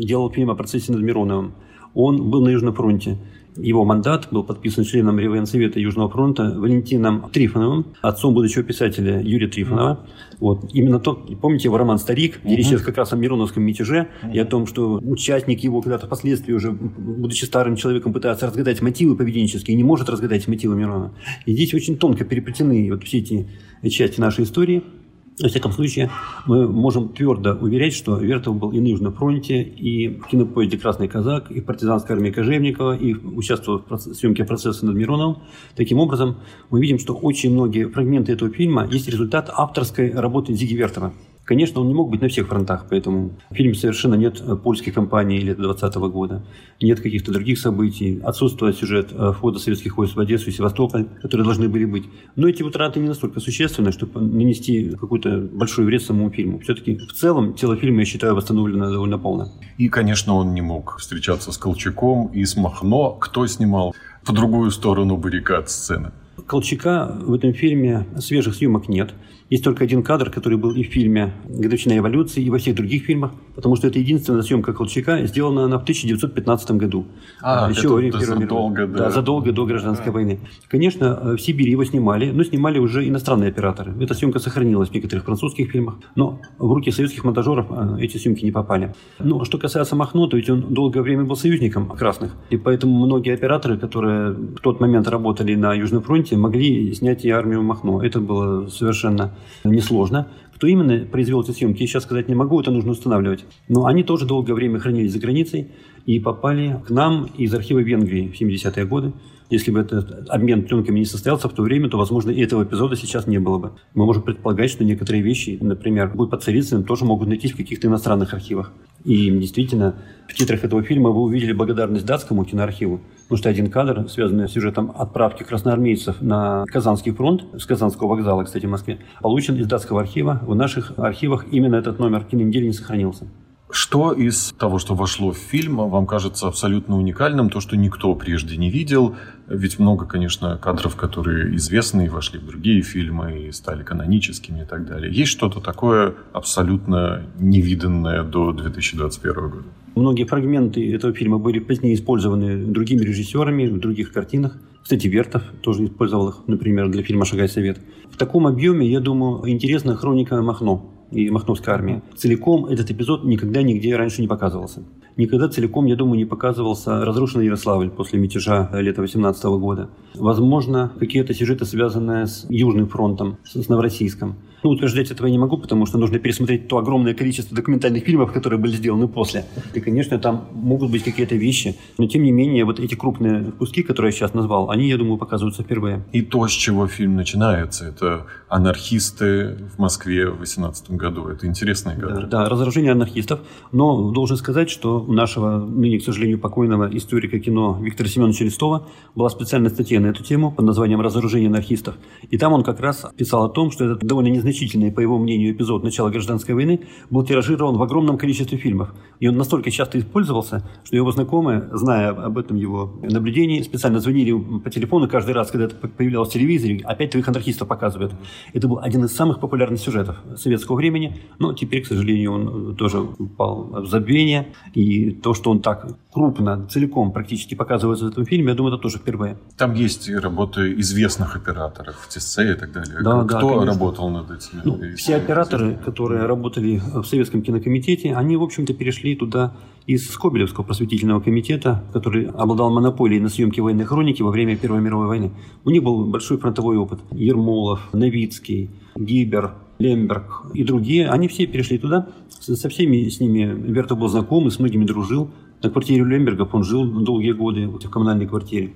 делал 0.00 0.30
фильм 0.30 0.50
о 0.50 0.54
процессе 0.54 0.92
над 0.92 1.02
Мироновым, 1.02 1.54
он 1.94 2.30
был 2.30 2.42
на 2.42 2.50
Южном 2.50 2.74
фронте. 2.74 3.16
Его 3.56 3.84
мандат 3.84 4.28
был 4.30 4.42
подписан 4.42 4.84
членом 4.84 5.18
Реввоенсовета 5.18 5.78
Южного 5.78 6.08
фронта 6.10 6.54
Валентином 6.56 7.30
Трифоновым, 7.30 7.94
отцом 8.02 8.34
будущего 8.34 8.64
писателя 8.64 9.20
Юрия 9.20 9.48
Трифонова. 9.48 10.06
Вот. 10.40 10.70
Именно 10.72 10.98
то, 10.98 11.14
помните 11.14 11.68
его 11.68 11.78
роман 11.78 11.98
«Старик», 11.98 12.40
где 12.42 12.56
речь 12.56 12.68
как 12.82 12.96
раз 12.96 13.12
о 13.12 13.16
Мироновском 13.16 13.62
мятеже 13.62 14.08
и 14.32 14.38
о 14.38 14.44
том, 14.44 14.66
что 14.66 14.98
участник 15.02 15.60
его 15.60 15.80
когда-то 15.80 16.06
впоследствии 16.06 16.52
уже, 16.52 16.72
будучи 16.72 17.44
старым 17.44 17.76
человеком, 17.76 18.12
пытается 18.12 18.46
разгадать 18.46 18.82
мотивы 18.82 19.16
поведенческие 19.16 19.74
и 19.74 19.76
не 19.76 19.84
может 19.84 20.08
разгадать 20.08 20.48
мотивы 20.48 20.74
Миронова. 20.74 21.14
И 21.46 21.52
здесь 21.52 21.74
очень 21.74 21.96
тонко 21.96 22.24
переплетены 22.24 22.90
вот 22.90 23.04
все 23.04 23.18
эти 23.18 23.48
части 23.88 24.20
нашей 24.20 24.44
истории– 24.44 24.82
во 25.40 25.48
всяком 25.48 25.72
случае, 25.72 26.10
мы 26.46 26.68
можем 26.68 27.08
твердо 27.08 27.54
уверять, 27.54 27.94
что 27.94 28.16
Вертов 28.18 28.56
был 28.56 28.70
и 28.70 28.80
на 28.80 28.86
Южном 28.86 29.12
фронте, 29.12 29.62
и 29.62 30.08
в 30.08 30.26
кинопоезде 30.28 30.78
«Красный 30.78 31.08
казак», 31.08 31.50
и 31.50 31.60
в 31.60 31.64
партизанской 31.64 32.16
армии 32.16 32.30
Кожевникова, 32.30 32.96
и 32.96 33.14
участвовал 33.14 33.82
в 33.88 33.98
съемке 33.98 34.44
процесса 34.44 34.86
над 34.86 34.94
Мироновым. 34.94 35.38
Таким 35.76 35.98
образом, 35.98 36.36
мы 36.70 36.80
видим, 36.80 36.98
что 36.98 37.14
очень 37.14 37.52
многие 37.52 37.88
фрагменты 37.88 38.32
этого 38.32 38.50
фильма 38.50 38.86
есть 38.86 39.08
результат 39.08 39.50
авторской 39.52 40.12
работы 40.12 40.54
Зиги 40.54 40.74
Вертова. 40.74 41.12
Конечно, 41.44 41.82
он 41.82 41.88
не 41.88 41.94
мог 41.94 42.10
быть 42.10 42.22
на 42.22 42.28
всех 42.28 42.48
фронтах, 42.48 42.86
поэтому 42.88 43.32
в 43.50 43.54
фильме 43.54 43.74
совершенно 43.74 44.14
нет 44.14 44.40
э, 44.40 44.56
польской 44.56 44.92
кампании 44.92 45.40
лет 45.40 45.58
20 45.58 45.96
-го 45.96 46.08
года, 46.08 46.42
нет 46.80 47.00
каких-то 47.00 47.32
других 47.32 47.58
событий, 47.58 48.20
отсутствует 48.24 48.76
сюжет 48.76 49.10
э, 49.12 49.32
входа 49.32 49.58
советских 49.58 49.98
войск 49.98 50.16
в 50.16 50.20
Одессу 50.20 50.48
и 50.48 50.52
Севастополь, 50.52 51.04
которые 51.20 51.44
должны 51.44 51.68
были 51.68 51.84
быть. 51.84 52.04
Но 52.36 52.48
эти 52.48 52.62
утраты 52.62 52.98
не 52.98 53.08
настолько 53.08 53.40
существенны, 53.40 53.92
чтобы 53.92 54.20
нанести 54.22 54.90
какой-то 54.98 55.48
большой 55.52 55.84
вред 55.84 56.02
самому 56.02 56.30
фильму. 56.30 56.60
Все-таки 56.60 56.96
в 56.96 57.12
целом 57.12 57.52
тело 57.52 57.76
фильма, 57.76 58.00
я 58.00 58.06
считаю, 58.06 58.34
восстановлено 58.34 58.90
довольно 58.90 59.18
полно. 59.18 59.52
И, 59.76 59.88
конечно, 59.88 60.34
он 60.34 60.54
не 60.54 60.62
мог 60.62 60.96
встречаться 60.98 61.52
с 61.52 61.58
Колчаком 61.58 62.28
и 62.28 62.44
с 62.44 62.56
Махно. 62.56 63.10
Кто 63.20 63.46
снимал 63.46 63.94
по 64.24 64.32
другую 64.32 64.70
сторону 64.70 65.18
баррикад 65.18 65.68
сцены? 65.68 66.12
Колчака 66.46 67.16
в 67.20 67.34
этом 67.34 67.52
фильме 67.52 68.06
свежих 68.18 68.54
съемок 68.54 68.88
нет. 68.88 69.14
Есть 69.54 69.62
только 69.62 69.84
один 69.84 70.02
кадр, 70.02 70.30
который 70.30 70.58
был 70.58 70.72
и 70.72 70.82
в 70.82 70.88
фильме 70.88 71.32
«Годовщина 71.44 71.92
революции», 71.92 72.42
и 72.42 72.50
во 72.50 72.58
всех 72.58 72.74
других 72.74 73.04
фильмах, 73.04 73.30
потому 73.54 73.76
что 73.76 73.86
это 73.86 74.00
единственная 74.00 74.42
съемка 74.42 74.72
Колчака, 74.72 75.24
сделана 75.26 75.66
она 75.66 75.78
в 75.78 75.82
1915 75.82 76.72
году. 76.72 77.06
А, 77.40 77.70
еще 77.70 77.86
во 77.86 77.94
время 77.94 78.18
Первой 78.18 78.40
задолго, 78.40 78.86
да. 78.88 78.98
да. 78.98 79.10
задолго 79.12 79.52
до 79.52 79.64
гражданской 79.64 80.06
да. 80.06 80.12
войны. 80.12 80.40
Конечно, 80.66 81.36
в 81.36 81.38
Сибири 81.38 81.70
его 81.70 81.84
снимали, 81.84 82.32
но 82.32 82.42
снимали 82.42 82.80
уже 82.80 83.06
иностранные 83.08 83.50
операторы. 83.50 83.94
Эта 84.00 84.14
съемка 84.14 84.40
сохранилась 84.40 84.88
в 84.88 84.92
некоторых 84.92 85.24
французских 85.24 85.70
фильмах, 85.70 85.98
но 86.16 86.40
в 86.58 86.72
руки 86.72 86.90
советских 86.90 87.22
монтажеров 87.22 87.66
э, 87.70 87.98
эти 88.00 88.16
съемки 88.16 88.44
не 88.44 88.50
попали. 88.50 88.92
Но 89.20 89.44
что 89.44 89.58
касается 89.58 89.94
Махно, 89.94 90.26
то 90.26 90.36
ведь 90.36 90.50
он 90.50 90.74
долгое 90.74 91.02
время 91.02 91.22
был 91.22 91.36
союзником 91.36 91.90
красных, 91.90 92.32
и 92.50 92.56
поэтому 92.56 93.06
многие 93.06 93.34
операторы, 93.34 93.78
которые 93.78 94.32
в 94.32 94.58
тот 94.60 94.80
момент 94.80 95.06
работали 95.06 95.54
на 95.54 95.74
Южном 95.74 96.02
фронте, 96.02 96.36
могли 96.36 96.92
снять 96.92 97.24
и 97.24 97.30
армию 97.30 97.62
Махно. 97.62 98.02
Это 98.02 98.18
было 98.18 98.66
совершенно 98.66 99.30
несложно. 99.64 100.28
Кто 100.54 100.66
именно 100.66 101.04
произвел 101.04 101.42
эти 101.42 101.50
съемки, 101.50 101.82
я 101.82 101.86
сейчас 101.86 102.04
сказать 102.04 102.28
не 102.28 102.34
могу, 102.34 102.60
это 102.60 102.70
нужно 102.70 102.92
устанавливать. 102.92 103.44
Но 103.68 103.86
они 103.86 104.02
тоже 104.02 104.24
долгое 104.24 104.54
время 104.54 104.78
хранились 104.78 105.12
за 105.12 105.18
границей 105.18 105.68
и 106.06 106.20
попали 106.20 106.80
к 106.86 106.90
нам 106.90 107.28
из 107.36 107.52
архива 107.54 107.80
Венгрии 107.80 108.28
в 108.28 108.40
70-е 108.40 108.84
годы. 108.86 109.12
Если 109.54 109.70
бы 109.70 109.78
этот 109.78 110.28
обмен 110.30 110.64
пленками 110.64 110.98
не 110.98 111.04
состоялся 111.04 111.48
в 111.48 111.52
то 111.52 111.62
время, 111.62 111.88
то, 111.88 111.96
возможно, 111.96 112.30
и 112.30 112.42
этого 112.42 112.64
эпизода 112.64 112.96
сейчас 112.96 113.28
не 113.28 113.38
было 113.38 113.58
бы. 113.58 113.72
Мы 113.94 114.04
можем 114.04 114.22
предполагать, 114.22 114.68
что 114.68 114.82
некоторые 114.82 115.22
вещи, 115.22 115.58
например, 115.60 116.10
будут 116.12 116.32
под 116.32 116.42
Царицыным, 116.42 116.82
тоже 116.82 117.04
могут 117.04 117.28
найтись 117.28 117.52
в 117.52 117.56
каких-то 117.56 117.86
иностранных 117.86 118.34
архивах. 118.34 118.72
И 119.04 119.30
действительно, 119.30 119.94
в 120.28 120.34
титрах 120.34 120.64
этого 120.64 120.82
фильма 120.82 121.10
вы 121.10 121.22
увидели 121.22 121.52
благодарность 121.52 122.04
датскому 122.04 122.44
киноархиву, 122.44 123.00
потому 123.22 123.38
что 123.38 123.48
один 123.48 123.70
кадр, 123.70 124.08
связанный 124.08 124.48
с 124.48 124.52
сюжетом 124.52 124.90
отправки 124.96 125.44
красноармейцев 125.44 126.20
на 126.20 126.64
Казанский 126.66 127.12
фронт, 127.12 127.44
с 127.56 127.64
Казанского 127.64 128.08
вокзала, 128.08 128.42
кстати, 128.42 128.66
в 128.66 128.70
Москве, 128.70 128.98
получен 129.20 129.54
из 129.54 129.68
датского 129.68 130.00
архива. 130.00 130.40
В 130.44 130.56
наших 130.56 130.98
архивах 130.98 131.46
именно 131.52 131.76
этот 131.76 132.00
номер 132.00 132.24
кинонедели 132.24 132.66
не 132.66 132.72
сохранился. 132.72 133.28
Что 133.74 134.12
из 134.12 134.54
того, 134.56 134.78
что 134.78 134.94
вошло 134.94 135.32
в 135.32 135.36
фильм, 135.36 135.76
вам 135.76 136.06
кажется 136.06 136.46
абсолютно 136.46 136.96
уникальным, 136.96 137.50
то, 137.50 137.58
что 137.58 137.76
никто 137.76 138.14
прежде 138.14 138.56
не 138.56 138.70
видел? 138.70 139.16
Ведь 139.46 139.78
много, 139.78 140.06
конечно, 140.06 140.56
кадров, 140.56 140.96
которые 140.96 141.54
известны 141.56 142.06
и 142.06 142.08
вошли 142.08 142.38
в 142.38 142.46
другие 142.46 142.82
фильмы 142.82 143.46
и 143.46 143.52
стали 143.52 143.82
каноническими 143.82 144.62
и 144.62 144.64
так 144.64 144.86
далее. 144.86 145.12
Есть 145.12 145.32
что-то 145.32 145.60
такое 145.60 146.14
абсолютно 146.32 147.22
невиданное 147.38 148.22
до 148.22 148.52
2021 148.52 149.34
года? 149.34 149.64
Многие 149.94 150.24
фрагменты 150.24 150.92
этого 150.92 151.12
фильма 151.12 151.38
были 151.38 151.58
позднее 151.58 151.94
использованы 151.94 152.66
другими 152.66 153.02
режиссерами 153.02 153.66
в 153.66 153.78
других 153.78 154.12
картинах. 154.12 154.56
Кстати, 154.82 155.06
Вертов 155.06 155.42
тоже 155.62 155.84
использовал 155.84 156.30
их, 156.30 156.36
например, 156.46 156.88
для 156.88 157.02
фильма 157.02 157.24
«Шагай 157.24 157.48
совет». 157.48 157.78
В 158.10 158.16
таком 158.16 158.46
объеме, 158.46 158.86
я 158.86 159.00
думаю, 159.00 159.48
интересна 159.48 159.94
хроника 159.96 160.40
Махно 160.42 160.93
и 161.10 161.30
Махновской 161.30 161.72
армии. 161.72 162.02
Целиком 162.16 162.66
этот 162.66 162.90
эпизод 162.90 163.24
никогда 163.24 163.62
нигде 163.62 163.96
раньше 163.96 164.20
не 164.20 164.28
показывался. 164.28 164.82
Никогда 165.16 165.48
целиком, 165.48 165.86
я 165.86 165.94
думаю, 165.94 166.18
не 166.18 166.24
показывался 166.24 167.04
разрушенный 167.04 167.46
Ярославль 167.46 167.90
после 167.90 168.18
мятежа 168.18 168.68
лета 168.72 169.00
18 169.00 169.44
года. 169.44 169.88
Возможно, 170.14 170.92
какие-то 170.98 171.34
сюжеты, 171.34 171.64
связанные 171.64 172.26
с 172.26 172.46
Южным 172.48 172.88
фронтом, 172.88 173.36
с 173.44 173.68
Новороссийском. 173.68 174.34
Ну, 174.64 174.70
утверждать 174.70 175.10
этого 175.10 175.26
я 175.26 175.32
не 175.32 175.38
могу, 175.38 175.58
потому 175.58 175.84
что 175.84 175.98
нужно 175.98 176.18
пересмотреть 176.18 176.68
то 176.68 176.78
огромное 176.78 177.12
количество 177.12 177.54
документальных 177.54 178.02
фильмов, 178.02 178.32
которые 178.32 178.58
были 178.58 178.74
сделаны 178.74 179.08
после. 179.08 179.44
И, 179.74 179.80
конечно, 179.80 180.18
там 180.18 180.48
могут 180.54 180.90
быть 180.90 181.04
какие-то 181.04 181.34
вещи. 181.34 181.76
Но, 181.98 182.06
тем 182.06 182.22
не 182.22 182.32
менее, 182.32 182.64
вот 182.64 182.80
эти 182.80 182.94
крупные 182.94 183.52
куски, 183.52 183.82
которые 183.82 184.10
я 184.10 184.16
сейчас 184.16 184.32
назвал, 184.32 184.70
они, 184.70 184.88
я 184.88 184.96
думаю, 184.96 185.18
показываются 185.18 185.62
впервые. 185.62 186.02
И 186.12 186.22
то, 186.22 186.48
с 186.48 186.50
чего 186.50 186.86
фильм 186.86 187.14
начинается, 187.14 187.84
это 187.84 188.24
анархисты 188.48 189.58
в 189.76 189.78
Москве 189.78 190.30
в 190.30 190.38
18 190.38 190.92
году. 190.92 191.28
Это 191.28 191.46
интересный 191.46 191.96
год. 191.96 192.14
Да, 192.14 192.44
да, 192.44 192.48
разоружение 192.48 192.92
анархистов. 192.92 193.40
Но 193.70 194.12
должен 194.12 194.38
сказать, 194.38 194.70
что 194.70 195.02
у 195.02 195.12
нашего 195.12 195.58
ныне, 195.58 195.98
к 195.98 196.02
сожалению, 196.02 196.38
покойного 196.38 196.88
историка 196.96 197.38
кино 197.38 197.78
Виктора 197.82 198.08
Семеновича 198.08 198.46
Листова 198.46 198.88
была 199.14 199.28
специальная 199.28 199.68
статья 199.68 200.00
на 200.00 200.06
эту 200.06 200.22
тему 200.22 200.50
под 200.50 200.64
названием 200.64 201.02
«Разоружение 201.02 201.48
анархистов». 201.48 201.96
И 202.30 202.38
там 202.38 202.54
он 202.54 202.62
как 202.62 202.80
раз 202.80 203.04
писал 203.14 203.44
о 203.44 203.50
том, 203.50 203.70
что 203.70 203.84
это 203.84 204.06
довольно 204.06 204.28
незначительно 204.28 204.53
значительный, 204.54 204.92
по 204.92 205.00
его 205.00 205.18
мнению, 205.18 205.52
эпизод 205.52 205.82
начала 205.82 206.10
гражданской 206.10 206.54
войны 206.54 206.80
был 207.10 207.24
тиражирован 207.24 207.76
в 207.76 207.82
огромном 207.82 208.16
количестве 208.16 208.56
фильмов. 208.56 208.94
И 209.18 209.28
он 209.28 209.36
настолько 209.36 209.70
часто 209.70 209.98
использовался, 209.98 210.62
что 210.84 210.96
его 210.96 211.10
знакомые, 211.10 211.68
зная 211.72 212.10
об 212.10 212.38
этом 212.38 212.56
его 212.56 213.00
наблюдении, 213.02 213.62
специально 213.62 213.98
звонили 213.98 214.32
по 214.60 214.70
телефону 214.70 215.08
каждый 215.08 215.34
раз, 215.34 215.50
когда 215.50 215.66
это 215.66 215.76
появлялось 215.76 216.28
в 216.28 216.32
телевизоре, 216.32 216.80
опять 216.84 217.10
твоих 217.10 217.28
анархистов 217.28 217.68
показывают. 217.68 218.12
Это 218.52 218.68
был 218.68 218.78
один 218.78 219.04
из 219.04 219.14
самых 219.14 219.40
популярных 219.40 219.80
сюжетов 219.80 220.16
советского 220.36 220.76
времени, 220.76 221.16
но 221.38 221.52
теперь, 221.52 221.82
к 221.82 221.86
сожалению, 221.86 222.32
он 222.32 222.76
тоже 222.76 223.00
упал 223.00 223.82
в 223.82 223.86
забвение. 223.86 224.46
И 224.74 225.10
то, 225.10 225.34
что 225.34 225.50
он 225.50 225.60
так 225.60 225.86
крупно, 226.12 226.66
целиком 226.70 227.12
практически 227.12 227.54
показывается 227.54 228.04
в 228.04 228.08
этом 228.08 228.24
фильме, 228.24 228.50
я 228.50 228.54
думаю, 228.54 228.74
это 228.74 228.82
тоже 228.82 228.98
впервые. 228.98 229.36
Там 229.56 229.74
есть 229.74 230.08
работы 230.08 230.74
известных 230.80 231.36
операторов, 231.36 232.08
Тессе 232.08 232.52
и 232.52 232.54
так 232.54 232.72
далее. 232.72 233.02
Да, 233.02 233.24
Кто 233.24 233.60
да, 233.60 233.66
работал 233.66 234.10
над 234.10 234.30
этими? 234.48 234.62
Ну, 234.64 234.96
все 234.96 235.16
операторы, 235.16 235.78
которые 235.84 236.26
работали 236.26 236.80
в 236.94 237.04
Советском 237.04 237.42
кинокомитете, 237.42 238.14
они, 238.14 238.36
в 238.36 238.42
общем-то, 238.42 238.74
перешли 238.74 239.14
туда 239.16 239.54
из 239.86 240.08
Скобелевского 240.08 240.64
просветительного 240.64 241.20
комитета, 241.20 241.84
который 241.92 242.26
обладал 242.26 242.70
монополией 242.70 243.20
на 243.20 243.28
съемки 243.28 243.60
военной 243.60 243.84
хроники 243.84 244.22
во 244.22 244.30
время 244.30 244.56
Первой 244.56 244.80
мировой 244.80 245.06
войны. 245.06 245.32
У 245.64 245.70
них 245.70 245.82
был 245.82 246.06
большой 246.06 246.38
фронтовой 246.38 246.76
опыт. 246.76 247.00
Ермолов, 247.12 247.80
Новицкий, 247.92 248.70
Гибер, 248.96 249.52
Лемберг 249.78 250.46
и 250.54 250.64
другие, 250.64 251.08
они 251.08 251.28
все 251.28 251.46
перешли 251.46 251.78
туда. 251.78 252.08
Со 252.28 252.68
всеми 252.68 253.08
с 253.08 253.20
ними 253.20 253.54
Верта 253.72 253.94
был 253.94 254.08
знаком 254.08 254.46
и 254.46 254.50
с 254.50 254.58
многими 254.58 254.84
дружил. 254.84 255.30
На 255.64 255.70
квартире 255.70 256.04
Лембергов 256.04 256.54
он 256.54 256.62
жил 256.62 256.84
долгие 256.84 257.32
годы 257.32 257.66
в 257.68 257.78
коммунальной 257.88 258.26
квартире. 258.26 258.74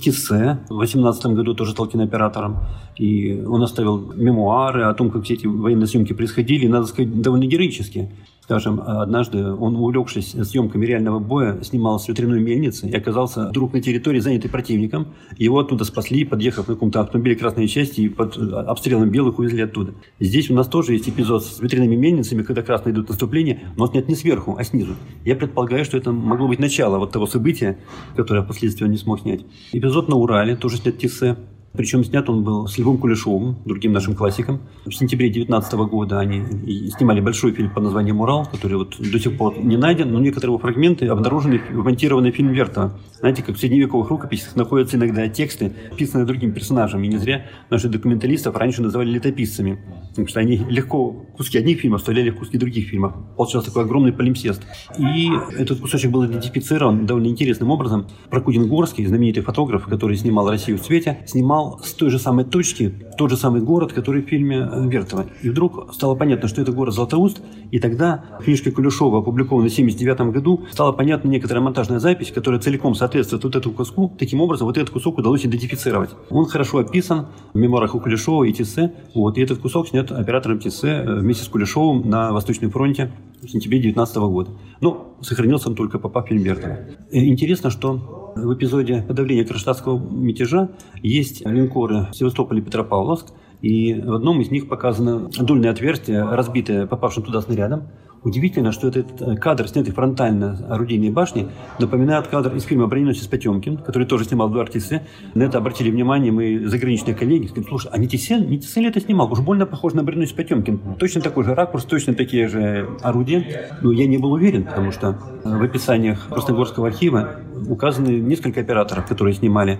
Тиссе 0.00 0.60
в 0.68 0.76
18 0.76 1.26
году 1.34 1.52
тоже 1.54 1.72
стал 1.72 1.88
кинооператором. 1.88 2.58
И 2.96 3.42
он 3.44 3.60
оставил 3.60 4.12
мемуары 4.14 4.84
о 4.84 4.94
том, 4.94 5.10
как 5.10 5.24
все 5.24 5.34
эти 5.34 5.46
военные 5.46 5.88
съемки 5.88 6.12
происходили, 6.12 6.68
надо 6.68 6.86
сказать, 6.86 7.20
довольно 7.20 7.46
героически. 7.46 8.12
Скажем, 8.48 8.80
однажды 8.80 9.44
он, 9.52 9.76
увлекшись 9.76 10.30
съемками 10.30 10.86
реального 10.86 11.18
боя, 11.18 11.62
снимал 11.62 12.00
с 12.00 12.08
ветряной 12.08 12.40
мельницы 12.40 12.88
и 12.88 12.96
оказался 12.96 13.50
вдруг 13.50 13.74
на 13.74 13.82
территории, 13.82 14.20
занятой 14.20 14.50
противником. 14.50 15.08
Его 15.36 15.58
оттуда 15.58 15.84
спасли, 15.84 16.24
подъехав 16.24 16.66
на 16.66 16.72
каком-то 16.72 17.02
автомобиле 17.02 17.36
красной 17.36 17.68
части 17.68 18.00
и 18.00 18.08
под 18.08 18.38
обстрелом 18.38 19.10
белых 19.10 19.38
увезли 19.38 19.60
оттуда. 19.60 19.92
Здесь 20.18 20.48
у 20.48 20.54
нас 20.54 20.66
тоже 20.66 20.94
есть 20.94 21.10
эпизод 21.10 21.44
с 21.44 21.60
ветряными 21.60 21.94
мельницами, 21.94 22.42
когда 22.42 22.62
красные 22.62 22.94
идут 22.94 23.10
наступление, 23.10 23.60
но 23.76 23.86
нет 23.92 24.08
не 24.08 24.14
сверху, 24.14 24.56
а 24.58 24.64
снизу. 24.64 24.94
Я 25.26 25.36
предполагаю, 25.36 25.84
что 25.84 25.98
это 25.98 26.10
могло 26.10 26.48
быть 26.48 26.58
начало 26.58 26.98
вот 26.98 27.12
того 27.12 27.26
события, 27.26 27.76
которое 28.16 28.42
впоследствии 28.42 28.86
он 28.86 28.92
не 28.92 28.96
смог 28.96 29.20
снять. 29.20 29.44
Эпизод 29.72 30.08
на 30.08 30.16
Урале, 30.16 30.56
тоже 30.56 30.78
снят 30.78 30.96
Тиссе. 30.96 31.36
Причем 31.78 32.02
снят 32.02 32.28
он 32.28 32.42
был 32.42 32.66
с 32.66 32.76
Львом 32.76 32.98
Кулешовым, 32.98 33.56
другим 33.64 33.92
нашим 33.92 34.16
классиком. 34.16 34.58
В 34.84 34.90
сентябре 34.90 35.30
2019 35.30 35.74
года 35.88 36.18
они 36.18 36.42
снимали 36.90 37.20
большой 37.20 37.52
фильм 37.52 37.70
под 37.70 37.84
названием 37.84 38.20
«Урал», 38.20 38.48
который 38.50 38.78
вот 38.78 38.96
до 38.98 39.18
сих 39.20 39.38
пор 39.38 39.56
не 39.60 39.76
найден, 39.76 40.10
но 40.12 40.18
некоторые 40.18 40.54
его 40.54 40.58
фрагменты 40.58 41.06
обнаружены 41.06 41.60
в 41.70 41.84
монтированный 41.84 42.32
фильм 42.32 42.50
Вертова. 42.50 42.98
Знаете, 43.20 43.44
как 43.44 43.54
в 43.54 43.60
средневековых 43.60 44.10
рукописях 44.10 44.56
находятся 44.56 44.96
иногда 44.96 45.28
тексты, 45.28 45.72
писанные 45.96 46.26
другим 46.26 46.52
персонажем. 46.52 47.02
И 47.04 47.08
не 47.08 47.16
зря 47.16 47.46
наших 47.70 47.92
документалистов 47.92 48.56
раньше 48.56 48.82
называли 48.82 49.10
летописцами. 49.10 49.78
Потому 50.10 50.26
что 50.26 50.40
они 50.40 50.56
легко 50.56 51.26
куски 51.36 51.58
одних 51.58 51.78
фильмов 51.80 52.00
вставляли 52.00 52.30
в 52.30 52.38
куски 52.38 52.58
других 52.58 52.88
фильмов. 52.88 53.14
Получился 53.36 53.68
такой 53.68 53.84
огромный 53.84 54.12
полимсест. 54.12 54.62
И 54.98 55.30
этот 55.56 55.78
кусочек 55.78 56.10
был 56.10 56.26
идентифицирован 56.26 57.06
довольно 57.06 57.28
интересным 57.28 57.70
образом. 57.70 58.06
Прокудин 58.30 58.66
Горский, 58.68 59.06
знаменитый 59.06 59.44
фотограф, 59.44 59.84
который 59.84 60.16
снимал 60.16 60.48
«Россию 60.48 60.78
в 60.78 60.82
цвете», 60.82 61.18
снимал 61.26 61.67
с 61.82 61.92
той 61.92 62.10
же 62.10 62.18
самой 62.18 62.44
точки 62.44 62.94
тот 63.18 63.30
же 63.30 63.36
самый 63.36 63.60
город, 63.60 63.92
который 63.92 64.22
в 64.22 64.28
фильме 64.28 64.58
э, 64.58 64.88
Вертова. 64.88 65.26
И 65.42 65.50
вдруг 65.50 65.92
стало 65.92 66.14
понятно, 66.14 66.48
что 66.48 66.62
это 66.62 66.72
город 66.72 66.94
Златоуст, 66.94 67.42
и 67.70 67.80
тогда 67.80 68.24
в 68.40 68.44
книжке 68.44 68.70
Кулешова, 68.70 69.18
опубликованной 69.18 69.68
в 69.68 69.72
1979 69.72 70.32
году, 70.32 70.66
стала 70.70 70.92
понятна 70.92 71.28
некоторая 71.28 71.62
монтажная 71.62 71.98
запись, 71.98 72.30
которая 72.30 72.60
целиком 72.60 72.94
соответствует 72.94 73.44
вот 73.44 73.56
этому 73.56 73.74
куску. 73.74 74.14
Таким 74.18 74.40
образом, 74.40 74.66
вот 74.66 74.78
этот 74.78 74.90
кусок 74.90 75.18
удалось 75.18 75.44
идентифицировать. 75.44 76.10
Он 76.30 76.46
хорошо 76.46 76.78
описан 76.78 77.26
в 77.52 77.58
мемуарах 77.58 77.94
у 77.94 78.00
Кулешова 78.00 78.44
и 78.44 78.52
Тиссе. 78.52 78.92
Вот, 79.14 79.36
и 79.36 79.40
этот 79.40 79.58
кусок 79.58 79.88
снят 79.88 80.10
оператором 80.12 80.60
Тиссе 80.60 80.88
э, 80.88 81.18
вместе 81.18 81.44
с 81.44 81.48
Кулешовым 81.48 82.08
на 82.08 82.32
Восточном 82.32 82.70
фронте 82.70 83.10
в 83.42 83.48
сентябре 83.48 83.80
19 83.80 84.16
года. 84.16 84.50
Но 84.80 85.16
сохранился 85.22 85.68
он 85.68 85.74
только 85.74 85.98
по 85.98 86.22
фильм 86.22 86.42
Вертова. 86.42 86.78
Э, 87.10 87.18
интересно, 87.24 87.70
что 87.70 88.27
в 88.44 88.54
эпизоде 88.54 89.04
подавления 89.06 89.44
кронштадтского 89.44 89.98
мятежа 89.98 90.70
есть 91.02 91.44
линкоры 91.46 92.08
Севастополь 92.12 92.58
и 92.58 92.62
Петропавловск, 92.62 93.28
и 93.60 93.94
в 93.94 94.14
одном 94.14 94.40
из 94.40 94.50
них 94.50 94.68
показано 94.68 95.28
дульное 95.38 95.70
отверстие, 95.70 96.22
разбитое 96.22 96.86
попавшим 96.86 97.24
туда 97.24 97.40
снарядом. 97.40 97.88
Удивительно, 98.22 98.72
что 98.72 98.88
этот 98.88 99.20
э, 99.20 99.36
кадр, 99.36 99.68
снятый 99.68 99.92
фронтально 99.92 100.58
орудийной 100.68 101.10
башни, 101.10 101.48
напоминает 101.78 102.26
кадр 102.26 102.54
из 102.54 102.64
фильма 102.64 102.86
«Броненосец 102.86 103.26
Потемкин», 103.26 103.78
который 103.78 104.06
тоже 104.06 104.24
снимал 104.24 104.48
два 104.48 104.62
артиста. 104.62 105.02
На 105.34 105.44
это 105.44 105.58
обратили 105.58 105.90
внимание 105.90 106.32
мои 106.32 106.64
заграничные 106.64 107.14
коллеги. 107.14 107.46
Сказали, 107.46 107.68
слушай, 107.68 107.90
а 107.92 107.98
не 107.98 108.08
Тесен, 108.08 108.48
не 108.48 108.58
Тесен 108.58 108.82
ли 108.82 108.88
это 108.88 109.00
снимал? 109.00 109.30
Уж 109.30 109.40
больно 109.40 109.66
похож 109.66 109.94
на 109.94 110.02
«Броненосец 110.02 110.34
Потемкин». 110.34 110.96
Точно 110.98 111.20
такой 111.20 111.44
же 111.44 111.54
ракурс, 111.54 111.84
точно 111.84 112.14
такие 112.14 112.48
же 112.48 112.88
орудия. 113.02 113.70
Но 113.82 113.92
я 113.92 114.06
не 114.06 114.18
был 114.18 114.32
уверен, 114.32 114.64
потому 114.64 114.90
что 114.90 115.18
э, 115.44 115.56
в 115.56 115.62
описаниях 115.62 116.28
Красногорского 116.28 116.88
архива 116.88 117.40
указаны 117.68 118.08
несколько 118.08 118.60
операторов, 118.60 119.06
которые 119.06 119.34
снимали 119.34 119.78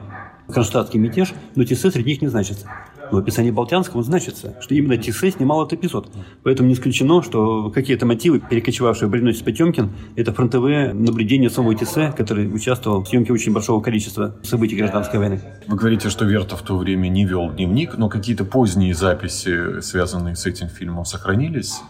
Кронштадтский 0.48 0.98
мятеж, 0.98 1.35
но 1.57 1.64
Тессе 1.64 1.90
среди 1.90 2.11
них 2.11 2.22
не 2.22 2.29
значится. 2.29 2.66
В 3.11 3.16
описании 3.16 3.51
Болтянского 3.51 4.03
значится, 4.03 4.57
что 4.61 4.75
именно 4.75 4.97
Тиссе 4.97 5.31
снимал 5.31 5.64
этот 5.64 5.81
эпизод. 5.81 6.09
Поэтому 6.42 6.68
не 6.68 6.75
исключено, 6.75 7.23
что 7.23 7.71
какие-то 7.71 8.07
мотивы, 8.07 8.40
перекочевавшие 8.40 9.09
в 9.09 9.11
Броненосец 9.11 9.42
Потемкин, 9.42 9.90
это 10.16 10.33
фронтовые 10.33 10.92
наблюдения 10.92 11.51
самого 11.51 11.75
Тиссе, 11.75 12.12
который 12.16 12.53
участвовал 12.53 13.03
в 13.03 13.09
съемке 13.09 13.33
очень 13.33 13.53
большого 13.53 13.81
количества 13.81 14.37
событий 14.42 14.77
гражданской 14.77 15.18
войны. 15.18 15.40
Вы 15.66 15.77
говорите, 15.77 16.11
что 16.11 16.25
Верта 16.25 16.57
в 16.57 16.62
то 16.62 16.77
время 16.77 17.09
не 17.09 17.25
вел 17.25 17.51
дневник, 17.51 17.97
но 17.97 18.09
какие-то 18.09 18.44
поздние 18.44 18.94
записи, 18.94 19.81
связанные 19.81 20.37
с 20.37 20.47
этим 20.47 20.68
фильмом, 20.68 21.05
сохранились? 21.05 21.81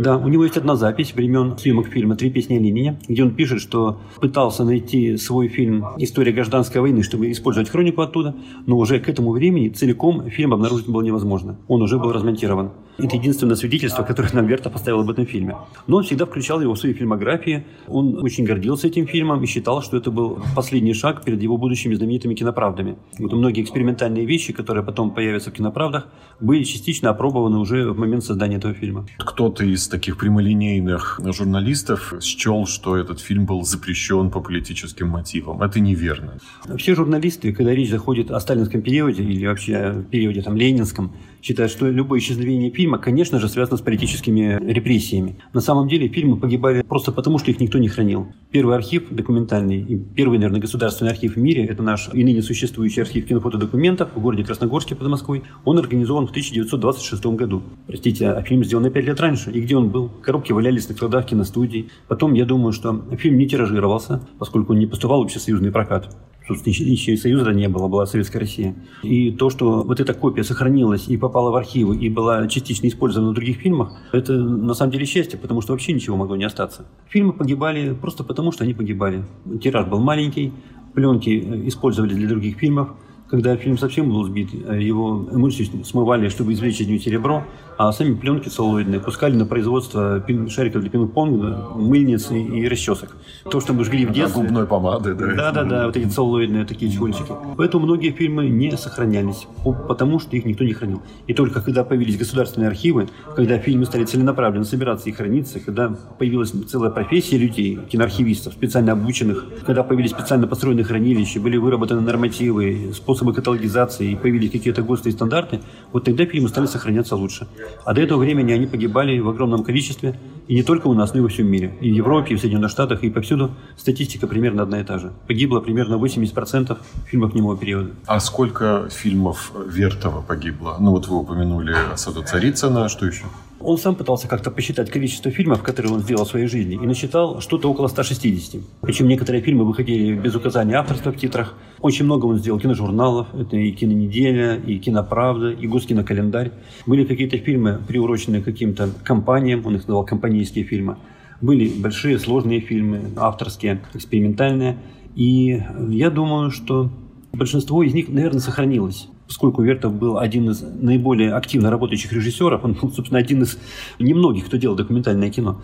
Да, 0.00 0.16
у 0.16 0.28
него 0.28 0.44
есть 0.44 0.56
одна 0.56 0.76
запись 0.76 1.14
времен 1.14 1.58
съемок 1.58 1.88
фильма 1.88 2.16
«Три 2.16 2.30
песни 2.30 2.56
о 2.56 2.58
Ленине», 2.58 2.98
где 3.06 3.22
он 3.22 3.34
пишет, 3.34 3.60
что 3.60 4.00
пытался 4.18 4.64
найти 4.64 5.18
свой 5.18 5.48
фильм 5.48 5.84
«История 5.98 6.32
гражданской 6.32 6.80
войны», 6.80 7.02
чтобы 7.02 7.30
использовать 7.30 7.68
хронику 7.68 8.00
оттуда, 8.00 8.34
но 8.64 8.78
уже 8.78 8.98
к 8.98 9.10
этому 9.10 9.32
времени 9.32 9.68
целиком 9.68 10.30
фильм 10.30 10.54
обнаружить 10.54 10.88
было 10.88 11.02
невозможно. 11.02 11.58
Он 11.68 11.82
уже 11.82 11.98
был 11.98 12.12
размонтирован. 12.12 12.70
Это 13.02 13.16
единственное 13.16 13.56
свидетельство, 13.56 14.02
которое 14.02 14.30
нам 14.32 14.46
Верта 14.46 14.70
поставил 14.70 15.00
об 15.00 15.10
этом 15.10 15.26
фильме. 15.26 15.56
Но 15.86 15.98
он 15.98 16.04
всегда 16.04 16.26
включал 16.26 16.60
его 16.60 16.74
в 16.74 16.78
свои 16.78 16.92
фильмографии. 16.92 17.64
Он 17.88 18.22
очень 18.22 18.44
гордился 18.44 18.88
этим 18.88 19.06
фильмом 19.06 19.42
и 19.42 19.46
считал, 19.46 19.82
что 19.82 19.96
это 19.96 20.10
был 20.10 20.42
последний 20.54 20.94
шаг 20.94 21.24
перед 21.24 21.42
его 21.42 21.56
будущими 21.56 21.94
знаменитыми 21.94 22.34
киноправдами. 22.34 22.96
Вот 23.18 23.32
многие 23.32 23.62
экспериментальные 23.62 24.26
вещи, 24.26 24.52
которые 24.52 24.84
потом 24.84 25.14
появятся 25.14 25.50
в 25.50 25.54
киноправдах, 25.54 26.08
были 26.40 26.64
частично 26.64 27.10
опробованы 27.10 27.58
уже 27.58 27.90
в 27.90 27.98
момент 27.98 28.24
создания 28.24 28.56
этого 28.56 28.74
фильма. 28.74 29.06
Кто-то 29.18 29.64
из 29.64 29.88
таких 29.88 30.18
прямолинейных 30.18 31.20
журналистов 31.24 32.14
счел, 32.20 32.66
что 32.66 32.96
этот 32.96 33.20
фильм 33.20 33.46
был 33.46 33.62
запрещен 33.62 34.30
по 34.30 34.40
политическим 34.40 35.08
мотивам. 35.08 35.62
Это 35.62 35.80
неверно. 35.80 36.38
Все 36.76 36.94
журналисты, 36.94 37.52
когда 37.52 37.74
речь 37.74 37.90
заходит 37.90 38.30
о 38.30 38.40
сталинском 38.40 38.82
периоде 38.82 39.22
или 39.22 39.46
вообще 39.46 40.04
периоде 40.10 40.42
там, 40.42 40.56
ленинском, 40.56 41.12
считают, 41.42 41.72
что 41.72 41.88
любое 41.88 42.20
исчезновение 42.20 42.70
фильма, 42.70 42.98
конечно 42.98 43.38
же, 43.38 43.48
связано 43.48 43.76
с 43.76 43.80
политическими 43.80 44.58
репрессиями. 44.60 45.36
На 45.52 45.60
самом 45.60 45.88
деле 45.88 46.08
фильмы 46.08 46.36
погибали 46.36 46.82
просто 46.82 47.12
потому, 47.12 47.38
что 47.38 47.50
их 47.50 47.60
никто 47.60 47.78
не 47.78 47.88
хранил. 47.88 48.28
Первый 48.50 48.76
архив 48.76 49.08
документальный, 49.10 49.80
и 49.80 49.96
первый, 49.96 50.38
наверное, 50.38 50.60
государственный 50.60 51.12
архив 51.12 51.36
в 51.36 51.38
мире, 51.38 51.64
это 51.64 51.82
наш 51.82 52.10
и 52.12 52.24
ныне 52.24 52.42
существующий 52.42 53.00
архив 53.02 53.26
кинофотодокументов 53.26 54.14
в 54.14 54.20
городе 54.20 54.44
Красногорске 54.44 54.94
под 54.94 55.08
Москвой. 55.08 55.42
Он 55.64 55.78
организован 55.78 56.26
в 56.26 56.30
1926 56.30 57.26
году. 57.26 57.62
Простите, 57.86 58.30
а 58.30 58.42
фильм 58.42 58.64
сделан 58.64 58.84
на 58.84 58.90
5 58.90 59.04
лет 59.04 59.20
раньше. 59.20 59.50
И 59.50 59.60
где 59.60 59.76
он 59.76 59.90
был? 59.90 60.08
Коробки 60.22 60.52
валялись 60.52 60.88
на 60.88 60.94
складах 60.94 61.26
киностудий. 61.26 61.90
Потом, 62.08 62.34
я 62.34 62.44
думаю, 62.44 62.72
что 62.72 63.04
фильм 63.18 63.38
не 63.38 63.48
тиражировался, 63.48 64.20
поскольку 64.38 64.72
он 64.72 64.78
не 64.78 64.86
поступал 64.86 65.20
в 65.20 65.24
общесоюзный 65.24 65.70
прокат. 65.70 66.16
Собственно, 66.50 66.74
еще 66.74 67.12
и 67.12 67.16
Союза 67.16 67.52
не 67.52 67.68
было, 67.68 67.86
была 67.86 68.06
Советская 68.06 68.40
Россия. 68.40 68.74
И 69.04 69.30
то, 69.30 69.50
что 69.50 69.84
вот 69.84 70.00
эта 70.00 70.14
копия 70.14 70.42
сохранилась 70.42 71.06
и 71.06 71.16
попала 71.16 71.52
в 71.52 71.54
архивы, 71.54 71.96
и 71.96 72.08
была 72.08 72.48
частично 72.48 72.88
использована 72.88 73.30
в 73.30 73.34
других 73.34 73.58
фильмах, 73.58 73.92
это 74.10 74.32
на 74.32 74.74
самом 74.74 74.90
деле 74.90 75.06
счастье, 75.06 75.38
потому 75.38 75.60
что 75.60 75.72
вообще 75.72 75.92
ничего 75.92 76.16
могло 76.16 76.34
не 76.34 76.42
остаться. 76.42 76.86
Фильмы 77.08 77.34
погибали 77.34 77.94
просто 77.94 78.24
потому, 78.24 78.50
что 78.50 78.64
они 78.64 78.74
погибали. 78.74 79.22
Тираж 79.62 79.86
был 79.86 80.00
маленький, 80.00 80.52
пленки 80.92 81.68
использовали 81.68 82.14
для 82.14 82.28
других 82.28 82.56
фильмов, 82.56 82.88
когда 83.30 83.56
фильм 83.56 83.78
совсем 83.78 84.08
был 84.08 84.24
сбит, 84.24 84.48
э, 84.52 84.82
его 84.82 85.28
эмульсию 85.30 85.84
смывали, 85.84 86.28
чтобы 86.28 86.52
извлечь 86.52 86.80
из 86.80 86.88
него 86.88 86.98
серебро, 86.98 87.44
а 87.82 87.92
сами 87.92 88.12
пленки 88.12 88.50
целлулоидные 88.50 89.00
пускали 89.00 89.34
на 89.34 89.46
производство 89.46 90.22
шариков 90.50 90.82
для 90.82 90.90
пинг-понга, 90.90 91.70
мыльниц 91.76 92.30
и 92.30 92.68
расчесок. 92.68 93.16
То, 93.50 93.58
что 93.58 93.72
мы 93.72 93.84
жгли 93.84 94.04
в 94.04 94.12
детстве. 94.12 94.42
А 94.42 94.44
губной 94.44 94.66
помады, 94.66 95.14
да? 95.14 95.34
Да-да-да, 95.34 95.86
вот 95.86 95.96
эти 95.96 96.06
целлулоидные 96.06 96.66
такие 96.66 96.92
чехольчики. 96.92 97.32
Поэтому 97.56 97.86
многие 97.86 98.10
фильмы 98.10 98.50
не 98.50 98.76
сохранялись, 98.76 99.46
потому 99.88 100.18
что 100.18 100.36
их 100.36 100.44
никто 100.44 100.62
не 100.62 100.74
хранил. 100.74 101.00
И 101.26 101.32
только 101.32 101.62
когда 101.62 101.82
появились 101.82 102.18
государственные 102.18 102.68
архивы, 102.68 103.08
когда 103.34 103.58
фильмы 103.58 103.86
стали 103.86 104.04
целенаправленно 104.04 104.66
собираться 104.66 105.08
и 105.08 105.12
храниться, 105.12 105.58
когда 105.58 105.88
появилась 106.18 106.50
целая 106.50 106.90
профессия 106.90 107.38
людей, 107.38 107.78
киноархивистов, 107.90 108.52
специально 108.52 108.92
обученных, 108.92 109.46
когда 109.64 109.84
появились 109.84 110.10
специально 110.10 110.46
построенные 110.46 110.84
хранилища, 110.84 111.40
были 111.40 111.56
выработаны 111.56 112.02
нормативы, 112.02 112.92
способы 112.94 113.32
каталогизации 113.32 114.10
и 114.10 114.16
появились 114.16 114.50
какие-то 114.50 114.82
ГОСТы 114.82 115.08
и 115.08 115.12
стандарты, 115.12 115.62
вот 115.92 116.04
тогда 116.04 116.26
фильмы 116.26 116.50
стали 116.50 116.66
сохраняться 116.66 117.16
лучше. 117.16 117.46
А 117.84 117.94
до 117.94 118.00
этого 118.00 118.18
времени 118.18 118.52
они 118.52 118.66
погибали 118.66 119.18
в 119.18 119.28
огромном 119.28 119.64
количестве, 119.64 120.18
и 120.48 120.54
не 120.54 120.62
только 120.62 120.88
у 120.88 120.94
нас, 120.94 121.14
но 121.14 121.20
и 121.20 121.22
во 121.22 121.28
всем 121.28 121.46
мире. 121.46 121.74
И 121.80 121.90
в 121.90 121.94
Европе, 121.94 122.34
и 122.34 122.36
в 122.36 122.40
Соединенных 122.40 122.70
Штатах, 122.70 123.04
и 123.04 123.10
повсюду 123.10 123.52
статистика 123.76 124.26
примерно 124.26 124.62
одна 124.62 124.80
и 124.80 124.84
та 124.84 124.98
же. 124.98 125.12
Погибло 125.26 125.60
примерно 125.60 125.94
80% 125.94 126.76
фильмов 127.06 127.34
немого 127.34 127.56
периода. 127.56 127.90
А 128.06 128.20
сколько 128.20 128.88
фильмов 128.90 129.52
Вертова 129.66 130.22
погибло? 130.22 130.76
Ну 130.80 130.90
вот 130.90 131.08
вы 131.08 131.18
упомянули 131.18 131.74
«Саду 131.96 132.22
Царицына», 132.22 132.88
что 132.88 133.06
еще? 133.06 133.24
Он 133.60 133.76
сам 133.76 133.94
пытался 133.94 134.26
как-то 134.26 134.50
посчитать 134.50 134.90
количество 134.90 135.30
фильмов, 135.30 135.62
которые 135.62 135.92
он 135.92 136.00
сделал 136.00 136.24
в 136.24 136.28
своей 136.28 136.46
жизни, 136.46 136.74
и 136.74 136.86
насчитал 136.86 137.40
что-то 137.40 137.70
около 137.70 137.88
160. 137.88 138.62
Причем 138.80 139.06
некоторые 139.06 139.42
фильмы 139.42 139.64
выходили 139.64 140.14
без 140.14 140.34
указания 140.34 140.76
авторства 140.76 141.12
в 141.12 141.16
титрах. 141.16 141.54
Очень 141.80 142.06
много 142.06 142.24
он 142.24 142.38
сделал 142.38 142.58
киножурналов, 142.58 143.28
это 143.34 143.56
и 143.56 143.70
«Кинонеделя», 143.72 144.56
и 144.56 144.78
«Киноправда», 144.78 145.50
и 145.50 145.66
«Госкинокалендарь». 145.66 146.52
Были 146.86 147.04
какие-то 147.04 147.36
фильмы, 147.36 147.80
приуроченные 147.86 148.42
каким-то 148.42 148.88
компаниям, 149.04 149.64
он 149.66 149.76
их 149.76 149.82
называл 149.82 150.06
компанейские 150.06 150.64
фильмы. 150.64 150.96
Были 151.42 151.68
большие, 151.68 152.18
сложные 152.18 152.60
фильмы, 152.60 153.00
авторские, 153.16 153.82
экспериментальные. 153.94 154.78
И 155.14 155.62
я 155.88 156.10
думаю, 156.10 156.50
что 156.50 156.90
большинство 157.32 157.82
из 157.82 157.92
них, 157.92 158.08
наверное, 158.08 158.40
сохранилось 158.40 159.08
поскольку 159.30 159.62
Вертов 159.62 159.94
был 159.94 160.18
один 160.18 160.50
из 160.50 160.60
наиболее 160.60 161.34
активно 161.34 161.70
работающих 161.70 162.12
режиссеров, 162.12 162.64
он 162.64 162.72
был, 162.72 162.90
собственно, 162.90 163.20
один 163.20 163.42
из 163.44 163.58
немногих, 164.00 164.46
кто 164.46 164.56
делал 164.56 164.74
документальное 164.74 165.30
кино. 165.30 165.60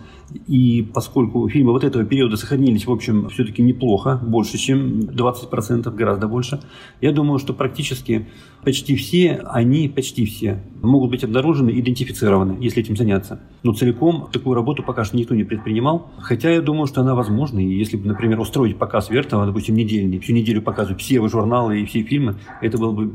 И 0.47 0.89
поскольку 0.93 1.49
фильмы 1.49 1.73
вот 1.73 1.83
этого 1.83 2.05
периода 2.05 2.37
сохранились, 2.37 2.87
в 2.87 2.91
общем, 2.93 3.27
все-таки 3.27 3.61
неплохо, 3.61 4.21
больше, 4.23 4.57
чем 4.57 4.99
20%, 4.99 5.93
гораздо 5.93 6.29
больше, 6.29 6.61
я 7.01 7.11
думаю, 7.11 7.39
что 7.39 7.53
практически 7.53 8.27
почти 8.63 8.95
все, 8.95 9.41
они 9.45 9.89
почти 9.89 10.25
все, 10.25 10.63
могут 10.81 11.11
быть 11.11 11.25
обнаружены, 11.25 11.77
идентифицированы, 11.77 12.57
если 12.61 12.81
этим 12.81 12.95
заняться. 12.95 13.41
Но 13.63 13.73
целиком 13.73 14.29
такую 14.31 14.55
работу 14.55 14.81
пока 14.81 15.03
что 15.03 15.17
никто 15.17 15.35
не 15.35 15.43
предпринимал, 15.43 16.11
хотя 16.19 16.51
я 16.51 16.61
думаю, 16.61 16.87
что 16.87 17.01
она 17.01 17.15
возможна. 17.15 17.59
И 17.59 17.67
если 17.67 17.97
бы, 17.97 18.07
например, 18.07 18.39
устроить 18.39 18.77
показ 18.77 19.09
Вертова, 19.09 19.45
допустим, 19.45 19.75
недельный, 19.75 20.19
всю 20.19 20.31
неделю 20.33 20.61
показывать 20.61 21.01
все 21.01 21.15
его 21.15 21.27
журналы 21.27 21.81
и 21.81 21.85
все 21.85 22.03
фильмы, 22.03 22.35
это 22.61 22.77
было 22.77 22.91
бы 22.91 23.05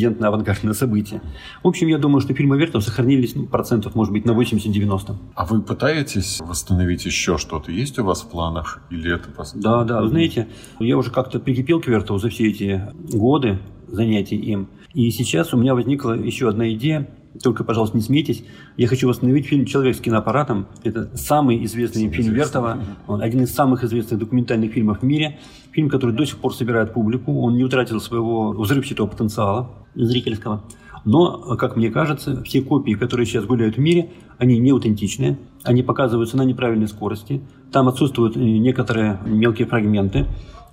беспрецедентное 0.00 0.28
авангардное 0.28 0.72
событие. 0.72 1.20
В 1.62 1.68
общем, 1.68 1.88
я 1.88 1.98
думаю, 1.98 2.20
что 2.20 2.34
фильмы 2.34 2.58
Вертова 2.58 2.82
сохранились 2.82 3.34
ну, 3.34 3.46
процентов, 3.46 3.94
может 3.94 4.12
быть, 4.12 4.24
на 4.24 4.32
80-90. 4.32 5.16
А 5.34 5.44
вы 5.44 5.62
пытаетесь 5.62 6.40
восстановить 6.40 7.04
еще 7.04 7.38
что-то? 7.38 7.70
Есть 7.70 7.98
у 7.98 8.04
вас 8.04 8.22
в 8.22 8.28
планах? 8.28 8.82
Или 8.90 9.14
это... 9.14 9.28
Да, 9.54 9.84
да. 9.84 10.00
Вы 10.00 10.08
знаете, 10.08 10.48
я 10.78 10.96
уже 10.96 11.10
как-то 11.10 11.38
прикипел 11.38 11.80
к 11.80 11.86
Вертову 11.86 12.18
за 12.18 12.28
все 12.28 12.48
эти 12.48 12.82
годы 13.12 13.58
занятий 13.88 14.36
им. 14.36 14.68
И 14.94 15.10
сейчас 15.10 15.54
у 15.54 15.56
меня 15.56 15.74
возникла 15.74 16.12
еще 16.12 16.48
одна 16.48 16.72
идея. 16.72 17.08
Только, 17.42 17.62
пожалуйста, 17.62 17.96
не 17.96 18.02
смейтесь. 18.02 18.42
Я 18.76 18.88
хочу 18.88 19.06
восстановить 19.06 19.46
фильм 19.46 19.64
«Человек 19.64 19.94
с 19.94 20.00
киноаппаратом». 20.00 20.66
Это 20.82 21.16
самый 21.16 21.64
известный 21.64 22.02
Самый 22.02 22.12
фильм 22.12 22.32
известный. 22.32 22.60
Вертова. 22.60 22.78
Он 23.06 23.22
один 23.22 23.42
из 23.44 23.54
самых 23.54 23.84
известных 23.84 24.18
документальных 24.18 24.72
фильмов 24.72 24.98
в 25.00 25.04
мире. 25.04 25.38
Фильм, 25.70 25.88
который 25.88 26.14
до 26.16 26.24
сих 26.26 26.38
пор 26.38 26.52
собирает 26.52 26.92
публику. 26.92 27.40
Он 27.42 27.56
не 27.56 27.62
утратил 27.62 28.00
своего 28.00 28.50
взрывчатого 28.50 29.06
потенциала 29.06 29.70
зрительского. 29.94 30.62
Но, 31.04 31.56
как 31.56 31.76
мне 31.76 31.90
кажется, 31.90 32.42
все 32.42 32.60
копии, 32.60 32.92
которые 32.92 33.26
сейчас 33.26 33.44
гуляют 33.46 33.76
в 33.76 33.80
мире, 33.80 34.10
они 34.38 34.58
не 34.58 34.70
аутентичные, 34.70 35.38
они 35.62 35.82
показываются 35.82 36.36
на 36.36 36.42
неправильной 36.42 36.88
скорости, 36.88 37.40
там 37.72 37.88
отсутствуют 37.88 38.36
э, 38.36 38.40
некоторые 38.40 39.18
мелкие 39.24 39.66
фрагменты, 39.66 40.26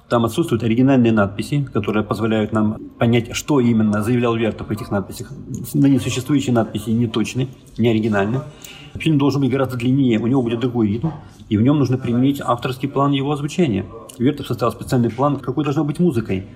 там 0.10 0.24
отсутствуют 0.24 0.64
оригинальные 0.64 1.12
надписи, 1.12 1.68
которые 1.74 2.04
позволяют 2.04 2.54
нам 2.54 2.78
понять, 2.98 3.36
что 3.36 3.60
именно 3.60 4.02
заявлял 4.02 4.36
Вертов 4.36 4.68
в 4.68 4.72
этих 4.72 4.90
надписях. 4.90 5.32
На 5.74 5.88
несуществующие 5.88 6.54
надписи 6.54 6.92
не 6.92 7.08
точны, 7.08 7.50
не 7.78 7.90
оригинальны. 7.90 8.40
Фильм 8.96 9.18
должен 9.18 9.42
быть 9.42 9.52
гораздо 9.52 9.76
длиннее, 9.76 10.20
у 10.20 10.28
него 10.28 10.42
будет 10.42 10.62
другой 10.62 10.88
ритм, 10.88 11.10
и 11.50 11.58
в 11.58 11.62
нем 11.62 11.78
нужно 11.78 11.98
применить 11.98 12.42
авторский 12.42 12.88
план 12.88 13.12
его 13.12 13.32
озвучения. 13.32 13.86
Вертов 14.18 14.48
составил 14.48 14.72
специальный 14.72 15.10
план, 15.10 15.38
какой 15.38 15.64
должна 15.64 15.84
быть 15.84 16.00
музыкой. 16.00 16.48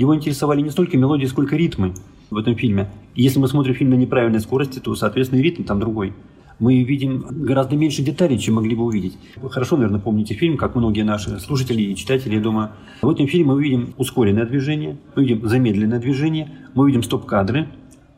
Его 0.00 0.16
интересовали 0.16 0.62
не 0.62 0.70
столько 0.70 0.96
мелодии, 0.96 1.26
сколько 1.26 1.56
ритмы 1.56 1.92
в 2.30 2.38
этом 2.38 2.56
фильме. 2.56 2.88
И 3.14 3.22
если 3.22 3.38
мы 3.38 3.48
смотрим 3.48 3.74
фильм 3.74 3.90
на 3.90 3.96
неправильной 3.96 4.40
скорости, 4.40 4.78
то, 4.78 4.94
соответственно, 4.94 5.40
и 5.40 5.42
ритм 5.42 5.64
там 5.64 5.78
другой 5.78 6.14
мы 6.58 6.82
видим 6.82 7.24
гораздо 7.30 7.76
меньше 7.76 8.02
деталей, 8.02 8.38
чем 8.38 8.54
могли 8.54 8.74
бы 8.74 8.84
увидеть. 8.84 9.18
Вы 9.36 9.50
хорошо, 9.50 9.76
наверное, 9.76 10.00
помните 10.00 10.34
фильм, 10.34 10.56
как 10.56 10.74
многие 10.74 11.02
наши 11.02 11.38
слушатели 11.38 11.82
и 11.82 11.96
читатели, 11.96 12.34
я 12.34 12.40
думаю. 12.40 12.70
В 13.02 13.10
этом 13.10 13.26
фильме 13.26 13.52
мы 13.52 13.62
видим 13.62 13.94
ускоренное 13.98 14.46
движение, 14.46 14.98
мы 15.16 15.24
видим 15.24 15.46
замедленное 15.46 15.98
движение, 15.98 16.50
мы 16.74 16.86
видим 16.86 17.02
стоп-кадры, 17.02 17.68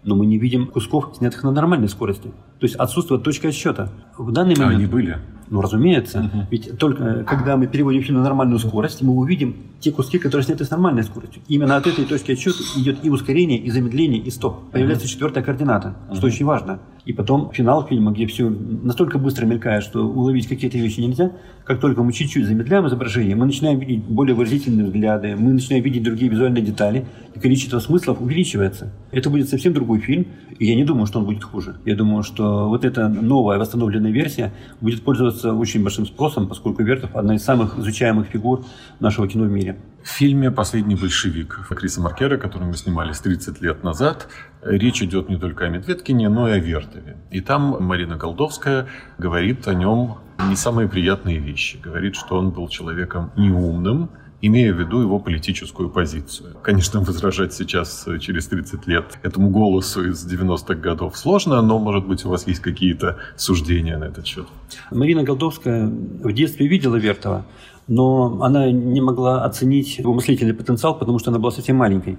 но 0.04 0.14
мы 0.16 0.26
не 0.26 0.38
видим 0.38 0.66
кусков, 0.66 1.16
снятых 1.16 1.42
на 1.44 1.52
нормальной 1.52 1.88
скорости. 1.88 2.32
То 2.58 2.66
есть 2.66 2.76
отсутствует 2.76 3.22
точка 3.22 3.48
отсчета. 3.48 3.92
В 4.18 4.30
данный 4.30 4.56
момент... 4.56 4.74
А 4.74 4.76
они 4.76 4.86
были? 4.86 5.18
Ну, 5.52 5.60
разумеется. 5.60 6.20
Угу. 6.20 6.46
Ведь 6.50 6.78
только 6.78 7.04
э, 7.04 7.24
когда 7.24 7.58
мы 7.58 7.66
переводим 7.66 8.02
фильм 8.02 8.16
на 8.16 8.22
нормальную 8.24 8.58
скорость, 8.58 9.02
мы 9.02 9.12
увидим 9.12 9.54
те 9.80 9.92
куски, 9.92 10.18
которые 10.18 10.46
сняты 10.46 10.64
с 10.64 10.70
нормальной 10.70 11.02
скоростью. 11.02 11.42
Именно 11.46 11.76
от 11.76 11.86
этой 11.86 12.06
точки 12.06 12.32
отсчета 12.32 12.56
идет 12.76 13.04
и 13.04 13.10
ускорение, 13.10 13.58
и 13.58 13.70
замедление, 13.70 14.18
и 14.18 14.30
стоп. 14.30 14.70
Появляется 14.70 15.04
угу. 15.04 15.12
четвертая 15.12 15.44
координата, 15.44 15.94
угу. 16.08 16.16
что 16.16 16.26
очень 16.28 16.46
важно. 16.46 16.78
И 17.04 17.12
потом 17.12 17.50
финал 17.52 17.84
фильма, 17.84 18.12
где 18.12 18.26
все 18.26 18.48
настолько 18.48 19.18
быстро 19.18 19.44
мелькает, 19.44 19.82
что 19.82 20.06
уловить 20.06 20.46
какие-то 20.46 20.78
вещи 20.78 21.00
нельзя. 21.00 21.32
Как 21.64 21.80
только 21.80 22.02
мы 22.04 22.12
чуть-чуть 22.12 22.46
замедляем 22.46 22.86
изображение, 22.86 23.34
мы 23.34 23.46
начинаем 23.46 23.80
видеть 23.80 24.04
более 24.04 24.36
выразительные 24.36 24.86
взгляды, 24.86 25.34
мы 25.36 25.52
начинаем 25.52 25.82
видеть 25.82 26.04
другие 26.04 26.30
визуальные 26.30 26.62
детали, 26.62 27.06
и 27.34 27.40
количество 27.40 27.80
смыслов 27.80 28.20
увеличивается. 28.20 28.92
Это 29.10 29.30
будет 29.30 29.48
совсем 29.48 29.72
другой 29.72 29.98
фильм, 29.98 30.26
и 30.58 30.66
я 30.66 30.76
не 30.76 30.84
думаю, 30.84 31.06
что 31.06 31.18
он 31.18 31.24
будет 31.24 31.42
хуже. 31.42 31.76
Я 31.84 31.96
думаю, 31.96 32.22
что 32.22 32.68
вот 32.68 32.84
эта 32.84 33.08
новая 33.08 33.58
восстановленная 33.58 34.12
версия 34.12 34.52
будет 34.80 35.02
пользоваться 35.02 35.54
очень 35.54 35.82
большим 35.82 36.06
спросом, 36.06 36.46
поскольку 36.46 36.84
Вертов– 36.84 37.10
одна 37.16 37.34
из 37.34 37.42
самых 37.42 37.78
изучаемых 37.78 38.28
фигур 38.28 38.64
нашего 39.00 39.26
кино 39.26 39.44
в 39.44 39.50
мире. 39.50 39.76
В 40.02 40.08
фильме 40.08 40.50
«Последний 40.50 40.96
большевик» 40.96 41.60
Криса 41.68 42.00
Маркера, 42.00 42.36
который 42.36 42.64
мы 42.64 42.74
снимались 42.74 43.20
30 43.20 43.60
лет 43.60 43.84
назад, 43.84 44.26
речь 44.60 45.00
идет 45.00 45.28
не 45.28 45.36
только 45.36 45.66
о 45.66 45.68
Медведкине, 45.68 46.28
но 46.28 46.48
и 46.48 46.52
о 46.52 46.58
Вертове. 46.58 47.18
И 47.30 47.40
там 47.40 47.76
Марина 47.78 48.16
Голдовская 48.16 48.88
говорит 49.18 49.68
о 49.68 49.74
нем 49.74 50.18
не 50.48 50.56
самые 50.56 50.88
приятные 50.88 51.38
вещи. 51.38 51.78
Говорит, 51.80 52.16
что 52.16 52.36
он 52.36 52.50
был 52.50 52.66
человеком 52.66 53.30
неумным, 53.36 54.10
имея 54.40 54.74
в 54.74 54.80
виду 54.80 55.00
его 55.00 55.20
политическую 55.20 55.88
позицию. 55.88 56.56
Конечно, 56.62 57.00
возражать 57.00 57.54
сейчас, 57.54 58.08
э, 58.08 58.18
через 58.18 58.48
30 58.48 58.88
лет, 58.88 59.18
этому 59.22 59.50
голосу 59.50 60.04
из 60.04 60.26
90-х 60.26 60.74
годов 60.74 61.16
сложно, 61.16 61.62
но, 61.62 61.78
может 61.78 62.08
быть, 62.08 62.24
у 62.24 62.28
вас 62.28 62.48
есть 62.48 62.60
какие-то 62.60 63.18
суждения 63.36 63.96
на 63.98 64.04
этот 64.04 64.26
счет? 64.26 64.48
Марина 64.90 65.22
Голдовская 65.22 65.86
в 65.86 66.32
детстве 66.32 66.66
видела 66.66 66.96
Вертова, 66.96 67.46
но 67.92 68.38
она 68.40 68.70
не 68.72 69.02
могла 69.02 69.44
оценить 69.44 69.98
его 69.98 70.14
мыслительный 70.14 70.54
потенциал, 70.54 70.98
потому 70.98 71.18
что 71.18 71.30
она 71.30 71.38
была 71.38 71.50
совсем 71.50 71.76
маленькой. 71.76 72.16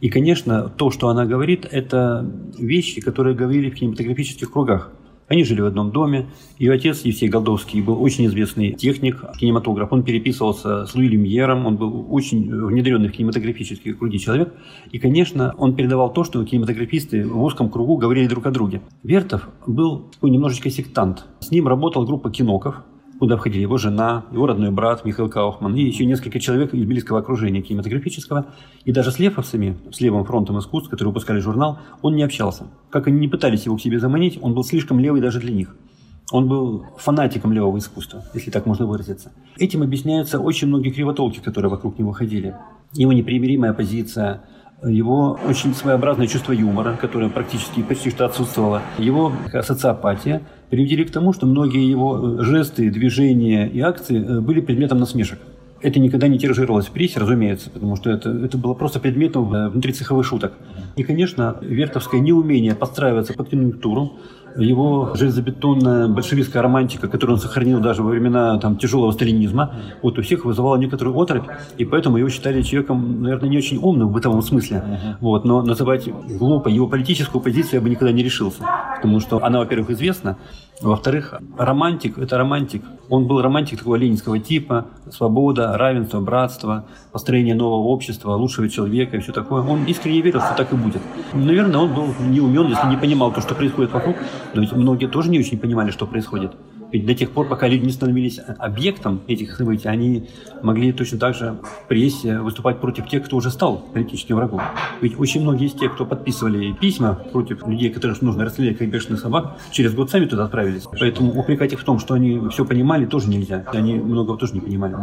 И, 0.00 0.10
конечно, 0.10 0.68
то, 0.68 0.92
что 0.92 1.08
она 1.08 1.26
говорит, 1.26 1.66
это 1.68 2.24
вещи, 2.56 3.00
которые 3.00 3.34
говорили 3.34 3.68
в 3.68 3.74
кинематографических 3.74 4.52
кругах. 4.52 4.92
Они 5.26 5.42
жили 5.42 5.60
в 5.60 5.66
одном 5.66 5.90
доме. 5.90 6.28
Ее 6.56 6.72
отец 6.72 7.00
Евсей 7.00 7.28
Голдовский 7.28 7.82
был 7.82 8.00
очень 8.00 8.26
известный 8.26 8.72
техник, 8.74 9.24
кинематограф. 9.36 9.92
Он 9.92 10.04
переписывался 10.04 10.86
с 10.86 10.94
Луи 10.94 11.08
Люмьером, 11.08 11.66
он 11.66 11.76
был 11.76 12.06
очень 12.10 12.48
внедренный 12.48 13.08
в 13.08 13.12
кинематографические 13.12 13.94
круги 13.94 14.20
человек. 14.20 14.54
И, 14.92 15.00
конечно, 15.00 15.52
он 15.58 15.74
передавал 15.74 16.12
то, 16.12 16.22
что 16.22 16.44
кинематографисты 16.44 17.26
в 17.26 17.42
узком 17.42 17.70
кругу 17.70 17.96
говорили 17.96 18.28
друг 18.28 18.46
о 18.46 18.52
друге. 18.52 18.82
Вертов 19.02 19.48
был 19.66 20.12
немножечко 20.22 20.70
сектант. 20.70 21.26
С 21.40 21.50
ним 21.50 21.66
работала 21.66 22.06
группа 22.06 22.30
киноков, 22.30 22.84
куда 23.18 23.36
входили 23.36 23.62
его 23.62 23.78
жена, 23.78 24.24
его 24.32 24.46
родной 24.46 24.70
брат 24.70 25.04
Михаил 25.04 25.28
Кауфман 25.28 25.74
и 25.74 25.82
еще 25.82 26.04
несколько 26.06 26.38
человек 26.40 26.72
из 26.74 26.84
близкого 26.84 27.18
окружения 27.18 27.62
кинематографического. 27.62 28.46
И 28.84 28.92
даже 28.92 29.10
с 29.10 29.18
левовцами, 29.18 29.76
с 29.90 30.00
левым 30.00 30.24
фронтом 30.24 30.58
искусств, 30.58 30.88
которые 30.88 31.12
выпускали 31.12 31.40
журнал, 31.40 31.78
он 32.02 32.14
не 32.14 32.22
общался. 32.22 32.66
Как 32.90 33.08
они 33.08 33.18
не 33.18 33.28
пытались 33.28 33.66
его 33.66 33.76
к 33.76 33.80
себе 33.80 33.98
заманить, 33.98 34.38
он 34.40 34.54
был 34.54 34.64
слишком 34.64 35.00
левый 35.00 35.20
даже 35.20 35.40
для 35.40 35.52
них. 35.52 35.76
Он 36.30 36.46
был 36.46 36.84
фанатиком 36.98 37.52
левого 37.52 37.78
искусства, 37.78 38.22
если 38.34 38.50
так 38.50 38.66
можно 38.66 38.86
выразиться. 38.86 39.32
Этим 39.56 39.82
объясняются 39.82 40.38
очень 40.38 40.68
многие 40.68 40.90
кривотолки, 40.90 41.38
которые 41.38 41.70
вокруг 41.70 41.98
него 41.98 42.12
ходили. 42.12 42.54
Его 42.92 43.12
непримиримая 43.12 43.72
позиция, 43.72 44.42
его 44.82 45.38
очень 45.48 45.74
своеобразное 45.74 46.26
чувство 46.26 46.52
юмора, 46.52 46.96
которое 47.00 47.30
практически 47.30 47.82
почти 47.82 48.10
что 48.10 48.26
отсутствовало, 48.26 48.82
его 48.98 49.32
социопатия 49.62 50.42
привели 50.70 51.04
к 51.04 51.10
тому, 51.10 51.32
что 51.32 51.46
многие 51.46 51.88
его 51.88 52.42
жесты, 52.42 52.90
движения 52.90 53.68
и 53.68 53.80
акции 53.80 54.40
были 54.40 54.60
предметом 54.60 54.98
насмешек. 54.98 55.38
Это 55.80 56.00
никогда 56.00 56.28
не 56.28 56.38
тиражировалось 56.38 56.86
в 56.86 56.90
прессе, 56.90 57.20
разумеется, 57.20 57.70
потому 57.70 57.96
что 57.96 58.10
это, 58.10 58.30
это 58.30 58.58
было 58.58 58.74
просто 58.74 58.98
предметом 58.98 59.48
внутри 59.70 59.92
цеховых 59.92 60.26
шуток. 60.26 60.52
И, 60.96 61.04
конечно, 61.04 61.56
вертовское 61.60 62.20
неумение 62.20 62.74
подстраиваться 62.74 63.32
под 63.34 63.48
конъюнктуру, 63.50 64.18
его 64.56 65.12
железобетонная 65.14 66.08
большевистская 66.08 66.62
романтика, 66.62 67.08
которую 67.08 67.36
он 67.36 67.40
сохранил 67.40 67.80
даже 67.80 68.02
во 68.02 68.10
времена 68.10 68.58
там, 68.58 68.76
тяжелого 68.76 69.12
сталинизма, 69.12 69.74
вот 70.02 70.18
у 70.18 70.22
всех 70.22 70.44
вызывала 70.44 70.76
некоторую 70.76 71.16
отрыбь, 71.16 71.44
и 71.76 71.84
поэтому 71.84 72.16
его 72.16 72.28
считали 72.28 72.62
человеком, 72.62 73.22
наверное, 73.22 73.48
не 73.48 73.58
очень 73.58 73.78
умным 73.78 74.08
в 74.08 74.12
бытовом 74.12 74.42
смысле. 74.42 74.82
Вот, 75.20 75.44
но 75.44 75.62
называть 75.62 76.08
глупо 76.38 76.68
его 76.68 76.88
политическую 76.88 77.40
позицию 77.40 77.74
я 77.74 77.80
бы 77.80 77.90
никогда 77.90 78.12
не 78.12 78.22
решился, 78.22 78.62
потому 79.00 79.20
что 79.20 79.44
она, 79.44 79.58
во-первых, 79.58 79.90
известна, 79.90 80.36
во-вторых, 80.80 81.34
романтик– 81.56 82.18
это 82.18 82.38
романтик. 82.38 82.84
Он 83.08 83.26
был 83.26 83.42
романтик 83.42 83.78
такого 83.78 83.96
ленинского 83.96 84.38
типа, 84.38 84.86
свобода, 85.10 85.76
равенство, 85.76 86.20
братство, 86.20 86.84
построение 87.10 87.54
нового 87.54 87.88
общества, 87.88 88.32
лучшего 88.34 88.68
человека 88.68 89.16
и 89.16 89.20
все 89.20 89.32
такое. 89.32 89.62
Он 89.62 89.84
искренне 89.86 90.20
верил, 90.20 90.40
что 90.40 90.54
так 90.56 90.72
и 90.72 90.76
будет. 90.76 91.02
Наверное, 91.32 91.80
он 91.80 91.94
был 91.94 92.06
не 92.20 92.40
умен, 92.40 92.68
если 92.68 92.86
не 92.86 92.96
понимал 92.96 93.32
то, 93.32 93.40
что 93.40 93.54
происходит 93.54 93.92
вокруг, 93.92 94.16
но 94.54 94.60
ведь 94.60 94.72
многие 94.72 95.06
тоже 95.06 95.30
не 95.30 95.40
очень 95.40 95.58
понимали, 95.58 95.90
что 95.90 96.06
происходит. 96.06 96.52
Ведь 96.90 97.06
до 97.06 97.14
тех 97.14 97.30
пор, 97.30 97.48
пока 97.48 97.68
люди 97.68 97.84
не 97.84 97.92
становились 97.92 98.40
объектом 98.58 99.20
этих 99.26 99.56
событий, 99.56 99.88
они 99.88 100.28
могли 100.62 100.92
точно 100.92 101.18
так 101.18 101.34
же 101.34 101.58
прессе 101.88 102.38
выступать 102.40 102.80
против 102.80 103.08
тех, 103.08 103.24
кто 103.24 103.36
уже 103.36 103.50
стал 103.50 103.78
политическим 103.92 104.36
врагом. 104.36 104.62
Ведь 105.00 105.18
очень 105.18 105.42
многие 105.42 105.66
из 105.66 105.74
тех, 105.74 105.94
кто 105.94 106.06
подписывали 106.06 106.72
письма 106.72 107.14
против 107.32 107.66
людей, 107.66 107.90
которых 107.90 108.22
нужно 108.22 108.44
расстрелять 108.44 108.78
как 108.78 108.88
бешеных 108.90 109.20
собак, 109.20 109.58
через 109.70 109.94
год 109.94 110.10
сами 110.10 110.24
туда 110.24 110.44
отправились. 110.44 110.84
Поэтому 110.98 111.38
упрекать 111.38 111.72
их 111.72 111.80
в 111.80 111.84
том, 111.84 111.98
что 111.98 112.14
они 112.14 112.48
все 112.50 112.64
понимали, 112.64 113.04
тоже 113.06 113.28
нельзя. 113.28 113.64
Они 113.72 113.94
многого 113.94 114.38
тоже 114.38 114.54
не 114.54 114.60
понимали. 114.60 114.96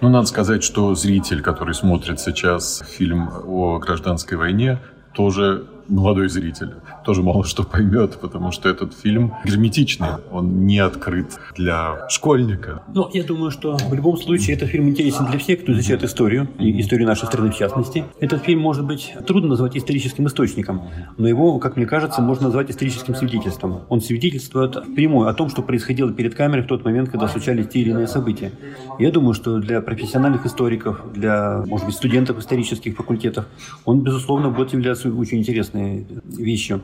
Ну, 0.00 0.08
надо 0.08 0.26
сказать, 0.26 0.62
что 0.62 0.94
зритель, 0.94 1.40
который 1.40 1.74
смотрит 1.74 2.20
сейчас 2.20 2.82
фильм 2.86 3.30
о 3.46 3.78
гражданской 3.78 4.36
войне, 4.36 4.78
тоже 5.14 5.66
молодой 5.88 6.28
зритель 6.28 6.74
тоже 7.04 7.22
мало 7.22 7.44
что 7.44 7.62
поймет, 7.62 8.18
потому 8.20 8.52
что 8.52 8.68
этот 8.68 8.94
фильм 8.94 9.34
герметичный, 9.44 10.08
он 10.30 10.66
не 10.66 10.78
открыт 10.78 11.38
для 11.56 12.08
школьника. 12.08 12.82
Ну, 12.94 13.08
я 13.12 13.24
думаю, 13.24 13.50
что 13.50 13.76
в 13.76 13.94
любом 13.94 14.16
случае 14.16 14.56
этот 14.56 14.68
фильм 14.68 14.88
интересен 14.88 15.26
для 15.26 15.38
всех, 15.38 15.62
кто 15.62 15.72
изучает 15.72 16.02
историю, 16.04 16.48
и 16.58 16.80
историю 16.80 17.06
нашей 17.08 17.26
страны 17.26 17.50
в 17.50 17.56
частности. 17.56 18.04
Этот 18.20 18.42
фильм 18.42 18.60
может 18.60 18.84
быть 18.84 19.14
трудно 19.26 19.50
назвать 19.50 19.76
историческим 19.76 20.26
источником, 20.26 20.82
но 21.16 21.28
его, 21.28 21.58
как 21.58 21.76
мне 21.76 21.86
кажется, 21.86 22.20
можно 22.20 22.46
назвать 22.46 22.70
историческим 22.70 23.14
свидетельством. 23.14 23.80
Он 23.88 24.00
свидетельствует 24.00 24.76
прямую 24.94 25.28
о 25.28 25.34
том, 25.34 25.48
что 25.48 25.62
происходило 25.62 26.12
перед 26.12 26.34
камерой 26.34 26.64
в 26.64 26.66
тот 26.66 26.84
момент, 26.84 27.10
когда 27.10 27.28
случались 27.28 27.68
те 27.68 27.80
или 27.80 27.90
иные 27.90 28.06
события. 28.06 28.52
Я 28.98 29.10
думаю, 29.10 29.34
что 29.34 29.58
для 29.58 29.80
профессиональных 29.80 30.46
историков, 30.46 31.12
для, 31.12 31.62
может 31.66 31.86
быть, 31.86 31.94
студентов 31.94 32.38
исторических 32.38 32.96
факультетов, 32.96 33.46
он, 33.84 34.00
безусловно, 34.00 34.50
будет 34.50 34.72
являться 34.72 35.12
очень 35.12 35.38
интересной 35.38 36.06
вещью. 36.24 36.82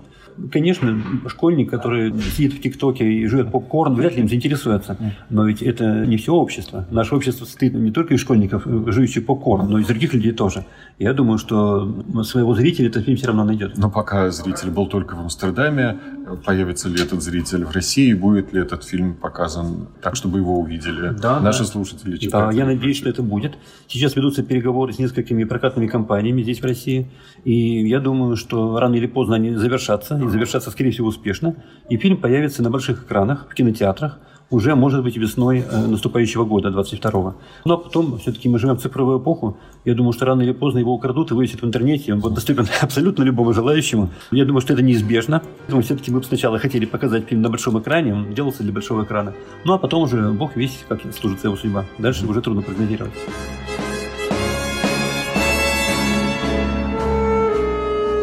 Конечно, 0.52 1.02
школьник, 1.28 1.70
который 1.70 2.12
сидит 2.20 2.54
в 2.54 2.60
ТикТоке 2.60 3.04
и 3.04 3.26
жует 3.26 3.50
попкорн, 3.50 3.94
вряд 3.94 4.14
ли 4.14 4.22
им 4.22 4.28
заинтересуется. 4.28 4.96
Но 5.30 5.46
ведь 5.46 5.62
это 5.62 6.06
не 6.06 6.16
все 6.16 6.32
общество. 6.34 6.86
Наше 6.90 7.14
общество 7.14 7.44
состоит 7.44 7.74
не 7.74 7.90
только 7.90 8.14
из 8.14 8.20
школьников, 8.20 8.64
жующих 8.64 9.26
попкорн, 9.26 9.68
но 9.68 9.78
и 9.78 9.82
из 9.82 9.86
других 9.86 10.14
людей 10.14 10.32
тоже. 10.32 10.64
Я 10.98 11.12
думаю, 11.12 11.38
что 11.38 12.04
своего 12.22 12.54
зрителя 12.54 12.88
этот 12.88 13.04
фильм 13.04 13.16
все 13.16 13.28
равно 13.28 13.44
найдет. 13.44 13.76
Но 13.78 13.90
пока 13.90 14.30
зритель 14.30 14.70
был 14.70 14.86
только 14.86 15.14
в 15.14 15.20
Амстердаме, 15.20 15.98
появится 16.44 16.88
ли 16.88 17.02
этот 17.02 17.22
зритель 17.22 17.64
в 17.64 17.72
России, 17.72 18.12
будет 18.14 18.52
ли 18.52 18.60
этот 18.60 18.84
фильм 18.84 19.14
показан 19.14 19.88
так, 20.02 20.16
чтобы 20.16 20.38
его 20.38 20.58
увидели 20.58 21.14
да, 21.20 21.40
наши 21.40 21.60
да. 21.60 21.64
слушатели? 21.64 22.28
Да, 22.28 22.50
я 22.50 22.64
надеюсь, 22.64 22.96
что 22.96 23.08
это 23.08 23.22
будет. 23.22 23.54
Сейчас 23.88 24.16
ведутся 24.16 24.42
переговоры 24.42 24.92
с 24.92 24.98
несколькими 24.98 25.44
прокатными 25.44 25.86
компаниями 25.86 26.42
здесь, 26.42 26.60
в 26.60 26.64
России. 26.64 27.08
И 27.44 27.86
я 27.88 28.00
думаю, 28.00 28.36
что 28.36 28.78
рано 28.78 28.94
или 28.94 29.06
поздно 29.06 29.36
они 29.36 29.54
завершатся, 29.54 30.16
и 30.28 30.30
завершатся, 30.30 30.70
скорее 30.70 30.90
всего, 30.90 31.08
успешно. 31.08 31.56
И 31.88 31.96
фильм 31.96 32.16
появится 32.16 32.62
на 32.62 32.70
больших 32.70 33.04
экранах, 33.04 33.46
в 33.50 33.54
кинотеатрах 33.54 34.18
уже, 34.50 34.74
может 34.74 35.02
быть, 35.02 35.16
весной 35.16 35.64
э, 35.68 35.86
наступающего 35.86 36.44
года, 36.44 36.68
22-го. 36.68 37.34
Но 37.64 37.78
потом, 37.78 38.18
все-таки 38.18 38.48
мы 38.48 38.58
живем 38.58 38.76
в 38.76 38.80
цифровую 38.80 39.20
эпоху. 39.20 39.58
Я 39.84 39.94
думаю, 39.94 40.12
что 40.12 40.24
рано 40.24 40.42
или 40.42 40.52
поздно 40.52 40.78
его 40.78 40.94
украдут 40.94 41.30
и 41.30 41.34
вывесят 41.34 41.62
в 41.62 41.66
интернете. 41.66 42.12
Он 42.12 42.20
будет 42.20 42.34
доступен 42.34 42.66
абсолютно 42.80 43.24
любому 43.24 43.52
желающему. 43.52 44.10
Я 44.30 44.44
думаю, 44.44 44.60
что 44.60 44.72
это 44.72 44.82
неизбежно. 44.82 45.42
Поэтому 45.60 45.82
все-таки 45.82 46.10
мы 46.10 46.22
сначала 46.22 46.58
хотели 46.58 46.84
показать 46.84 47.26
фильм 47.26 47.42
на 47.42 47.50
большом 47.50 47.78
экране. 47.80 48.14
Он 48.14 48.34
делался 48.34 48.62
для 48.62 48.72
большого 48.72 49.02
экрана. 49.04 49.34
Ну, 49.64 49.72
а 49.72 49.78
потом 49.78 50.02
уже 50.02 50.30
Бог 50.30 50.56
весь, 50.56 50.84
как 50.88 51.00
служится 51.18 51.48
его 51.48 51.56
судьба. 51.56 51.84
Дальше 51.98 52.26
уже 52.26 52.40
трудно 52.40 52.62
прогнозировать. 52.62 53.12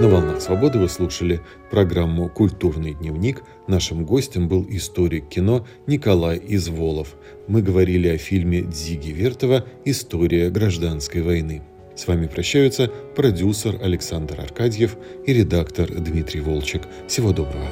На 0.02 0.10
«Волнах 0.10 0.42
свободы» 0.42 0.80
вы 0.80 0.90
слушали 0.90 1.40
программу 1.70 2.28
«Культурный 2.28 2.94
дневник». 2.94 3.44
Нашим 3.68 4.06
гостем 4.06 4.48
был 4.48 4.66
историк 4.68 5.30
кино 5.30 5.68
Николай 5.88 6.42
Изволов. 6.46 7.16
Мы 7.48 7.62
говорили 7.62 8.08
о 8.08 8.18
фильме 8.18 8.64
Дзиги 8.64 9.12
Вертова 9.12 9.66
«История 9.86 10.50
гражданской 10.50 11.22
войны». 11.22 11.62
С 11.96 12.08
вами 12.08 12.26
прощаются 12.26 12.92
продюсер 13.16 13.80
Александр 13.82 14.42
Аркадьев 14.42 14.98
и 15.28 15.34
редактор 15.34 15.88
Дмитрий 15.88 16.42
Волчек. 16.42 16.82
Всего 17.08 17.32
доброго. 17.32 17.68